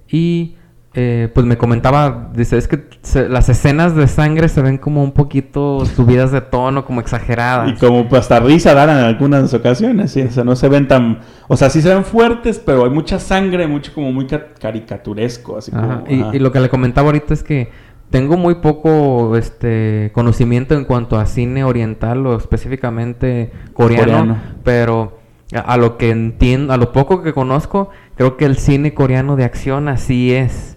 Y 0.10 0.55
eh, 0.99 1.29
pues 1.31 1.45
me 1.45 1.57
comentaba, 1.60 2.31
dice, 2.33 2.57
es 2.57 2.67
que 2.67 2.88
se- 3.03 3.29
las 3.29 3.49
escenas 3.49 3.95
de 3.95 4.07
sangre 4.07 4.49
se 4.49 4.63
ven 4.63 4.79
como 4.79 5.03
un 5.03 5.12
poquito 5.12 5.86
subidas 5.86 6.31
de 6.31 6.41
tono, 6.41 6.86
como 6.86 7.01
exageradas. 7.01 7.69
Y 7.69 7.75
como 7.75 8.07
pues, 8.10 8.21
hasta 8.21 8.39
risa 8.39 8.73
dan 8.73 8.89
en 8.89 8.97
algunas 9.05 9.53
ocasiones, 9.53 10.10
sí, 10.12 10.23
o 10.23 10.31
sea, 10.31 10.43
no 10.43 10.55
se 10.55 10.67
ven 10.69 10.88
tan, 10.88 11.19
o 11.47 11.55
sea, 11.55 11.69
sí 11.69 11.83
se 11.83 11.93
ven 11.93 12.03
fuertes, 12.03 12.57
pero 12.57 12.83
hay 12.83 12.89
mucha 12.89 13.19
sangre, 13.19 13.67
mucho 13.67 13.93
como 13.93 14.12
muy 14.12 14.25
ca- 14.25 14.47
caricaturesco, 14.60 15.57
así 15.60 15.71
Ajá, 15.75 16.03
como, 16.07 16.33
Y, 16.33 16.39
lo 16.39 16.51
que 16.51 16.60
le 16.62 16.69
comentaba 16.69 17.10
ahorita 17.10 17.31
es 17.36 17.43
que 17.43 17.69
tengo 18.10 18.36
muy 18.36 18.55
poco 18.55 19.38
este 19.38 20.10
conocimiento 20.15 20.73
en 20.73 20.86
cuanto 20.86 21.19
a 21.19 21.27
cine 21.27 21.63
oriental 21.63 22.25
o 22.25 22.36
específicamente 22.38 23.51
coreano, 23.73 24.05
Coreano. 24.05 24.38
pero 24.63 25.19
a, 25.53 25.60
a 25.60 25.77
lo 25.77 25.97
que 25.97 26.10
entiendo, 26.10 26.73
a 26.73 26.77
lo 26.77 26.91
poco 26.91 27.21
que 27.21 27.33
conozco, 27.33 27.89
creo 28.15 28.36
que 28.36 28.45
el 28.45 28.57
cine 28.57 28.95
coreano 28.95 29.36
de 29.36 29.43
acción 29.43 29.89
así 29.89 30.33
es. 30.33 30.77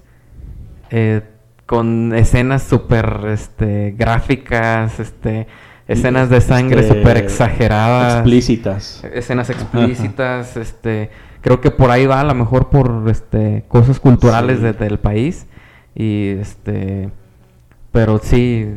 Eh, 0.91 1.23
con 1.67 2.13
escenas 2.15 2.63
súper 2.65 3.21
este, 3.33 3.95
gráficas, 3.97 4.99
este, 5.01 5.47
escenas 5.89 6.29
de 6.31 6.41
sangre 6.41 6.81
Este, 6.81 6.95
súper 6.99 7.17
exageradas 7.19 8.15
explícitas. 8.15 9.05
escenas 9.15 9.51
explícitas, 9.51 10.57
este, 10.57 11.11
creo 11.41 11.61
que 11.61 11.71
por 11.71 11.91
ahí 11.91 12.07
va 12.07 12.21
a 12.21 12.25
lo 12.25 12.35
mejor 12.35 12.69
por 12.71 13.05
este 13.09 13.65
cosas 13.69 13.99
culturales 14.01 14.59
Sí. 14.59 14.65
de- 14.65 14.73
del 14.73 14.99
país 14.99 15.47
y 15.95 16.29
este 16.41 17.11
pero 17.93 18.19
sí 18.23 18.69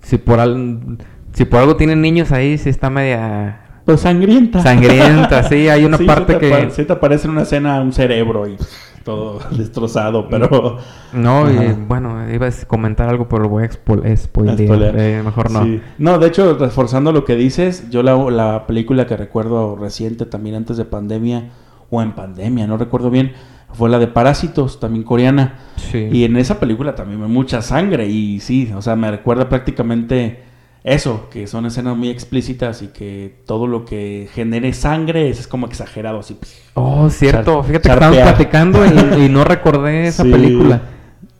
si 0.00 0.16
por 0.18 0.40
al, 0.40 0.98
si 1.32 1.44
por 1.44 1.60
algo 1.60 1.76
tienen 1.76 2.00
niños 2.00 2.30
ahí 2.32 2.56
sí 2.58 2.68
está 2.70 2.88
media 2.90 3.60
Pues 3.84 4.00
sangrienta. 4.00 4.62
sangrienta, 4.62 5.42
sí, 5.42 5.68
hay 5.68 5.84
una 5.84 5.96
Sí, 5.98 6.04
parte 6.06 6.34
te 6.34 6.40
que- 6.40 6.70
sí 6.70 6.84
te 6.84 6.92
aparece 6.94 7.26
en 7.26 7.32
una 7.32 7.42
escena 7.42 7.80
un 7.82 7.92
cerebro 7.92 8.46
y 8.48 8.56
todo 9.04 9.38
destrozado, 9.56 10.28
pero... 10.28 10.78
no 11.12 11.50
y 11.50 11.72
bueno 11.72 12.30
iba 12.32 12.48
a 12.48 12.52
comentar 12.66 13.08
algo 13.08 13.28
pero 13.28 13.42
lo 13.42 13.48
voy 13.48 13.64
a 13.64 14.16
spoilear, 14.16 14.98
eh, 14.98 15.22
mejor 15.22 15.50
no. 15.50 15.64
Sí. 15.64 15.80
No, 15.98 16.18
de 16.18 16.28
hecho, 16.28 16.56
reforzando 16.58 17.12
lo 17.12 17.24
que 17.24 17.36
dices, 17.36 17.90
yo 17.90 18.02
la, 18.02 18.16
la 18.30 18.66
película 18.66 19.06
que 19.06 19.16
recuerdo 19.16 19.76
reciente 19.76 20.26
también 20.26 20.56
antes 20.56 20.76
de 20.76 20.84
pandemia, 20.84 21.50
o 21.90 22.02
en 22.02 22.12
pandemia, 22.12 22.66
no 22.66 22.76
recuerdo 22.76 23.10
bien, 23.10 23.32
fue 23.72 23.90
la 23.90 23.98
de 23.98 24.06
Parásitos, 24.06 24.80
también 24.80 25.04
coreana. 25.04 25.58
sí. 25.76 26.08
Y 26.10 26.24
en 26.24 26.36
esa 26.36 26.58
película 26.58 26.94
también 26.94 27.22
hay 27.22 27.28
mucha 27.28 27.60
sangre 27.62 28.08
y 28.08 28.40
sí, 28.40 28.72
o 28.74 28.82
sea, 28.82 28.96
me 28.96 29.10
recuerda 29.10 29.48
prácticamente 29.48 30.53
eso, 30.84 31.28
que 31.30 31.46
son 31.46 31.66
escenas 31.66 31.96
muy 31.96 32.10
explícitas 32.10 32.82
y 32.82 32.88
que 32.88 33.42
todo 33.46 33.66
lo 33.66 33.84
que 33.86 34.28
genere 34.32 34.72
sangre 34.74 35.30
es, 35.30 35.48
como 35.48 35.66
exagerado, 35.66 36.18
así. 36.20 36.36
oh 36.74 37.08
cierto 37.10 37.62
Char- 37.62 37.64
fíjate 37.66 37.88
que 37.88 37.92
estábamos 37.94 38.18
platicando 38.18 38.78
y, 38.86 39.24
y 39.24 39.28
no 39.30 39.44
recordé 39.44 40.06
esa 40.08 40.22
Sí. 40.24 40.30
película 40.30 40.82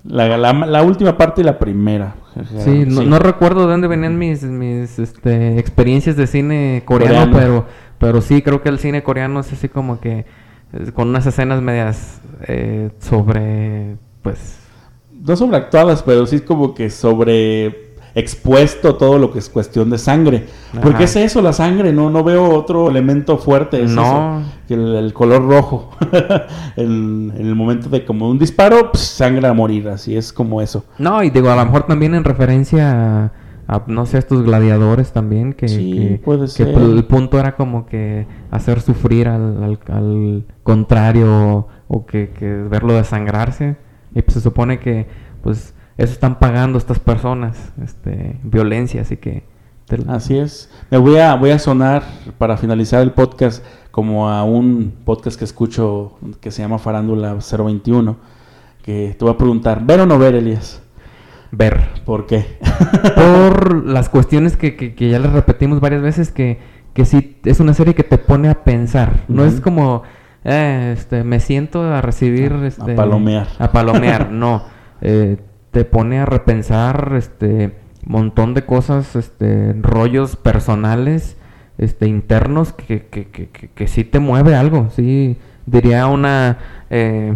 La, 0.04 0.36
la- 0.38 0.52
la 0.52 0.82
última 0.82 1.16
parte 1.16 1.42
y 1.42 1.44
la 1.44 1.58
primera. 1.58 2.14
Sí, 2.64 2.84
no, 2.86 3.02
no 3.04 3.18
recuerdo 3.20 3.60
de 3.66 3.72
dónde 3.72 3.86
venían 3.86 4.18
mis, 4.18 4.42
mis 4.42 4.98
este, 4.98 5.58
experiencias 5.58 6.16
de 6.16 6.26
cine 6.26 6.82
coreano, 6.84 7.30
Coreano. 7.30 7.38
pero 7.38 7.66
pero 7.98 8.20
sí 8.20 8.42
creo 8.42 8.60
que 8.60 8.68
el 8.70 8.78
cine 8.80 9.02
coreano 9.04 9.40
es 9.40 9.52
así 9.52 9.68
como 9.68 10.00
que 10.00 10.26
con 10.94 11.08
unas 11.08 11.24
escenas 11.26 11.62
medias 11.62 12.20
eh, 12.48 12.90
sobre, 12.98 13.96
pues... 14.22 14.58
no 15.12 15.36
sobreactuadas, 15.36 16.02
pero 16.02 16.26
sí 16.26 16.36
es 16.36 16.42
como 16.42 16.74
que 16.74 16.90
sobre 16.90 17.93
expuesto 18.14 18.94
todo 18.96 19.18
lo 19.18 19.32
que 19.32 19.38
es 19.40 19.48
cuestión 19.48 19.90
de 19.90 19.98
sangre. 19.98 20.46
Porque 20.82 21.04
es 21.04 21.16
eso, 21.16 21.42
la 21.42 21.52
sangre, 21.52 21.92
no, 21.92 22.10
no 22.10 22.22
veo 22.24 22.48
otro 22.54 22.88
elemento 22.88 23.38
fuerte. 23.38 23.82
Es 23.82 23.90
No. 23.90 24.40
eso, 24.40 24.50
que 24.68 24.74
el, 24.74 24.94
el 24.94 25.12
color 25.12 25.46
rojo. 25.48 25.90
en, 26.76 27.32
en 27.36 27.46
el 27.46 27.54
momento 27.54 27.88
de 27.88 28.04
como 28.04 28.28
un 28.28 28.38
disparo, 28.38 28.90
pss, 28.92 29.00
sangre 29.00 29.46
a 29.48 29.52
morir, 29.52 29.88
así 29.88 30.16
es 30.16 30.32
como 30.32 30.62
eso. 30.62 30.84
No, 30.98 31.22
y 31.22 31.30
digo, 31.30 31.50
a 31.50 31.56
lo 31.56 31.64
mejor 31.64 31.84
también 31.86 32.14
en 32.14 32.24
referencia 32.24 33.24
a, 33.24 33.32
a, 33.66 33.82
no 33.86 34.06
sé, 34.06 34.18
estos 34.18 34.42
gladiadores 34.44 35.12
también, 35.12 35.52
que, 35.52 35.68
Sí, 35.68 35.92
que, 35.92 36.20
puede 36.24 36.42
que 36.42 36.48
ser. 36.48 36.68
el 36.68 37.04
punto 37.04 37.38
era 37.38 37.56
como 37.56 37.86
que 37.86 38.26
hacer 38.50 38.80
sufrir 38.80 39.28
al, 39.28 39.62
al, 39.62 39.78
al 39.88 40.44
contrario 40.62 41.66
o 41.88 42.06
que, 42.06 42.30
que 42.30 42.46
verlo 42.46 42.94
desangrarse. 42.94 43.76
Y 44.14 44.22
pues 44.22 44.34
se 44.34 44.40
supone 44.40 44.78
que, 44.78 45.06
pues, 45.42 45.74
eso 45.96 46.12
están 46.12 46.38
pagando 46.38 46.78
estas 46.78 46.98
personas, 46.98 47.72
este, 47.82 48.38
violencia, 48.42 49.02
así 49.02 49.16
que... 49.16 49.44
te- 49.86 50.04
Así 50.08 50.36
es. 50.38 50.70
Me 50.90 50.98
voy 50.98 51.18
a, 51.18 51.34
voy 51.36 51.50
a 51.50 51.58
sonar 51.58 52.02
para 52.38 52.56
finalizar 52.56 53.02
el 53.02 53.12
podcast 53.12 53.64
como 53.90 54.28
a 54.28 54.42
un 54.44 54.92
podcast 55.04 55.38
que 55.38 55.44
escucho 55.44 56.16
que 56.40 56.50
se 56.50 56.62
llama 56.62 56.78
Farándula 56.78 57.34
021. 57.36 58.16
Que 58.82 59.14
te 59.18 59.24
voy 59.24 59.32
a 59.34 59.38
preguntar, 59.38 59.84
¿ver 59.84 60.00
o 60.00 60.06
no 60.06 60.18
ver, 60.18 60.34
Elías? 60.34 60.80
ver. 61.52 61.86
¿Por 62.04 62.26
qué? 62.26 62.58
Por 63.14 63.86
las 63.86 64.08
cuestiones 64.08 64.56
que, 64.56 64.74
que, 64.76 64.94
que 64.94 65.08
ya 65.10 65.18
les 65.20 65.32
repetimos 65.32 65.80
varias 65.80 66.02
veces, 66.02 66.32
que, 66.32 66.58
que 66.92 67.04
sí 67.04 67.38
es 67.44 67.60
una 67.60 67.74
serie 67.74 67.94
que 67.94 68.02
te 68.02 68.18
pone 68.18 68.48
a 68.48 68.64
pensar. 68.64 69.24
No 69.28 69.44
es 69.44 69.60
como, 69.60 70.02
eh, 70.44 70.94
este, 70.96 71.22
me 71.24 71.38
siento 71.40 71.82
a 71.84 72.00
recibir, 72.00 72.52
A- 72.52 72.56
a 72.62 72.66
este, 72.66 72.94
palomear. 72.94 73.46
A 73.58 73.70
palomear, 73.70 74.30
no. 74.32 74.64
Eh, 75.00 75.38
te 75.74 75.84
pone 75.84 76.20
a 76.20 76.24
repensar, 76.24 77.14
este, 77.16 77.72
montón 78.06 78.54
de 78.54 78.64
cosas, 78.64 79.16
este, 79.16 79.72
rollos 79.72 80.36
personales, 80.36 81.36
este, 81.78 82.06
internos 82.06 82.72
que, 82.72 83.06
que, 83.06 83.26
que, 83.26 83.48
que, 83.48 83.88
sí 83.88 84.04
te 84.04 84.20
mueve 84.20 84.54
algo, 84.54 84.88
sí. 84.94 85.36
Diría 85.66 86.06
una 86.06 86.58
eh, 86.90 87.34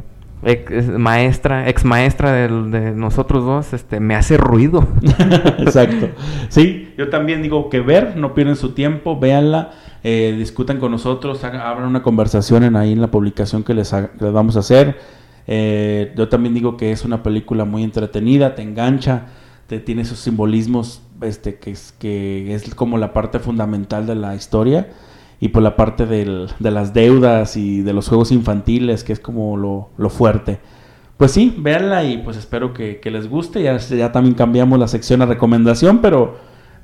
maestra, 0.97 1.69
ex 1.69 1.85
maestra 1.85 2.33
de 2.33 2.93
nosotros 2.95 3.45
dos, 3.45 3.73
este, 3.73 3.99
me 3.99 4.15
hace 4.15 4.37
ruido. 4.37 4.87
Exacto. 5.59 6.11
Sí, 6.49 6.95
yo 6.97 7.09
también 7.09 7.43
digo 7.43 7.69
que 7.69 7.81
ver, 7.81 8.17
no 8.17 8.35
pierden 8.35 8.55
su 8.55 8.71
tiempo, 8.71 9.19
véanla, 9.19 9.73
eh, 10.05 10.37
discutan 10.39 10.79
con 10.79 10.93
nosotros, 10.93 11.43
abran 11.43 11.89
una 11.89 12.05
conversación 12.05 12.63
en 12.63 12.77
ahí 12.77 12.93
en 12.93 13.01
la 13.01 13.11
publicación 13.11 13.65
que 13.65 13.75
les, 13.75 13.93
les 13.93 14.33
vamos 14.33 14.55
a 14.57 14.61
hacer. 14.61 15.19
Eh, 15.51 16.13
yo 16.15 16.29
también 16.29 16.55
digo 16.55 16.77
que 16.77 16.93
es 16.93 17.05
una 17.07 17.23
película 17.23 17.65
muy 17.65 17.83
entretenida, 17.83 18.55
te 18.55 18.61
engancha, 18.63 19.29
te 19.67 19.81
tiene 19.81 20.03
esos 20.03 20.19
simbolismos 20.19 21.03
este, 21.23 21.55
que, 21.57 21.71
es, 21.71 21.93
que 21.99 22.55
es 22.55 22.75
como 22.75 22.99
la 22.99 23.13
parte 23.15 23.39
fundamental 23.39 24.07
de 24.07 24.15
la 24.15 24.35
historia 24.35 24.91
y 25.41 25.49
por 25.49 25.63
la 25.63 25.75
parte 25.75 26.05
del- 26.05 26.49
de 26.59 26.71
las 26.71 26.93
deudas 26.93 27.57
y 27.57 27.81
de 27.81 27.93
los 27.95 28.09
juegos 28.09 28.31
infantiles, 28.31 29.05
que 29.05 29.13
es 29.15 29.21
como 29.21 29.57
lo, 29.57 29.89
lo 29.97 30.11
fuerte. 30.11 30.59
Pues 31.17 31.33
sí, 31.33 31.55
véanla 31.59 32.05
y 32.05 32.19
pues 32.19 32.37
espero 32.37 32.73
que, 32.75 33.01
que 33.01 33.11
les 33.11 33.29
guste. 33.29 33.63
Ya, 33.63 33.77
ya 33.79 34.13
también 34.13 34.35
cambiamos 34.35 34.79
la 34.79 34.87
sección 34.87 35.23
a 35.23 35.27
recomendación, 35.27 36.01
pero 36.01 36.37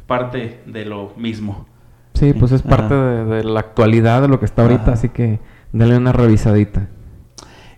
parte 0.06 0.60
de 0.66 0.84
lo 0.86 1.12
mismo. 1.16 1.66
Sí, 2.14 2.32
pues 2.32 2.50
es 2.52 2.62
parte 2.62 2.94
de, 2.94 3.24
de 3.26 3.44
la 3.44 3.60
actualidad 3.60 4.22
de 4.22 4.28
lo 4.28 4.38
que 4.38 4.46
está 4.46 4.62
ahorita, 4.62 4.82
Ajá. 4.82 4.92
así 4.92 5.08
que 5.10 5.40
dale 5.72 5.96
una 5.96 6.12
revisadita. 6.12 6.88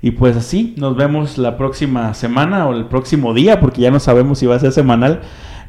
Y 0.03 0.13
pues 0.13 0.37
así, 0.37 0.75
nos 0.77 0.97
vemos 0.97 1.39
la 1.39 1.57
próxima 1.57 2.15
semana 2.15 2.67
o 2.67 2.73
el 2.73 2.87
próximo 2.87 3.35
día, 3.35 3.61
porque 3.61 3.81
ya 3.81 3.91
no 3.91 4.01
sabemos 4.01 4.39
si 4.39 4.47
va 4.47 4.57
a 4.57 4.61
ser 4.61 4.73
semanal 4.73 5.23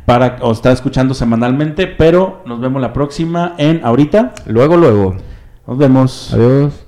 para 0.05 0.37
o 0.41 0.51
estar 0.51 0.71
escuchando 0.71 1.13
semanalmente, 1.13 1.87
pero 1.87 2.41
nos 2.45 2.59
vemos 2.59 2.81
la 2.81 2.93
próxima 2.93 3.55
en 3.57 3.83
ahorita. 3.83 4.33
Luego, 4.45 4.77
luego. 4.77 5.15
Nos 5.67 5.77
vemos. 5.77 6.33
Adiós. 6.33 6.86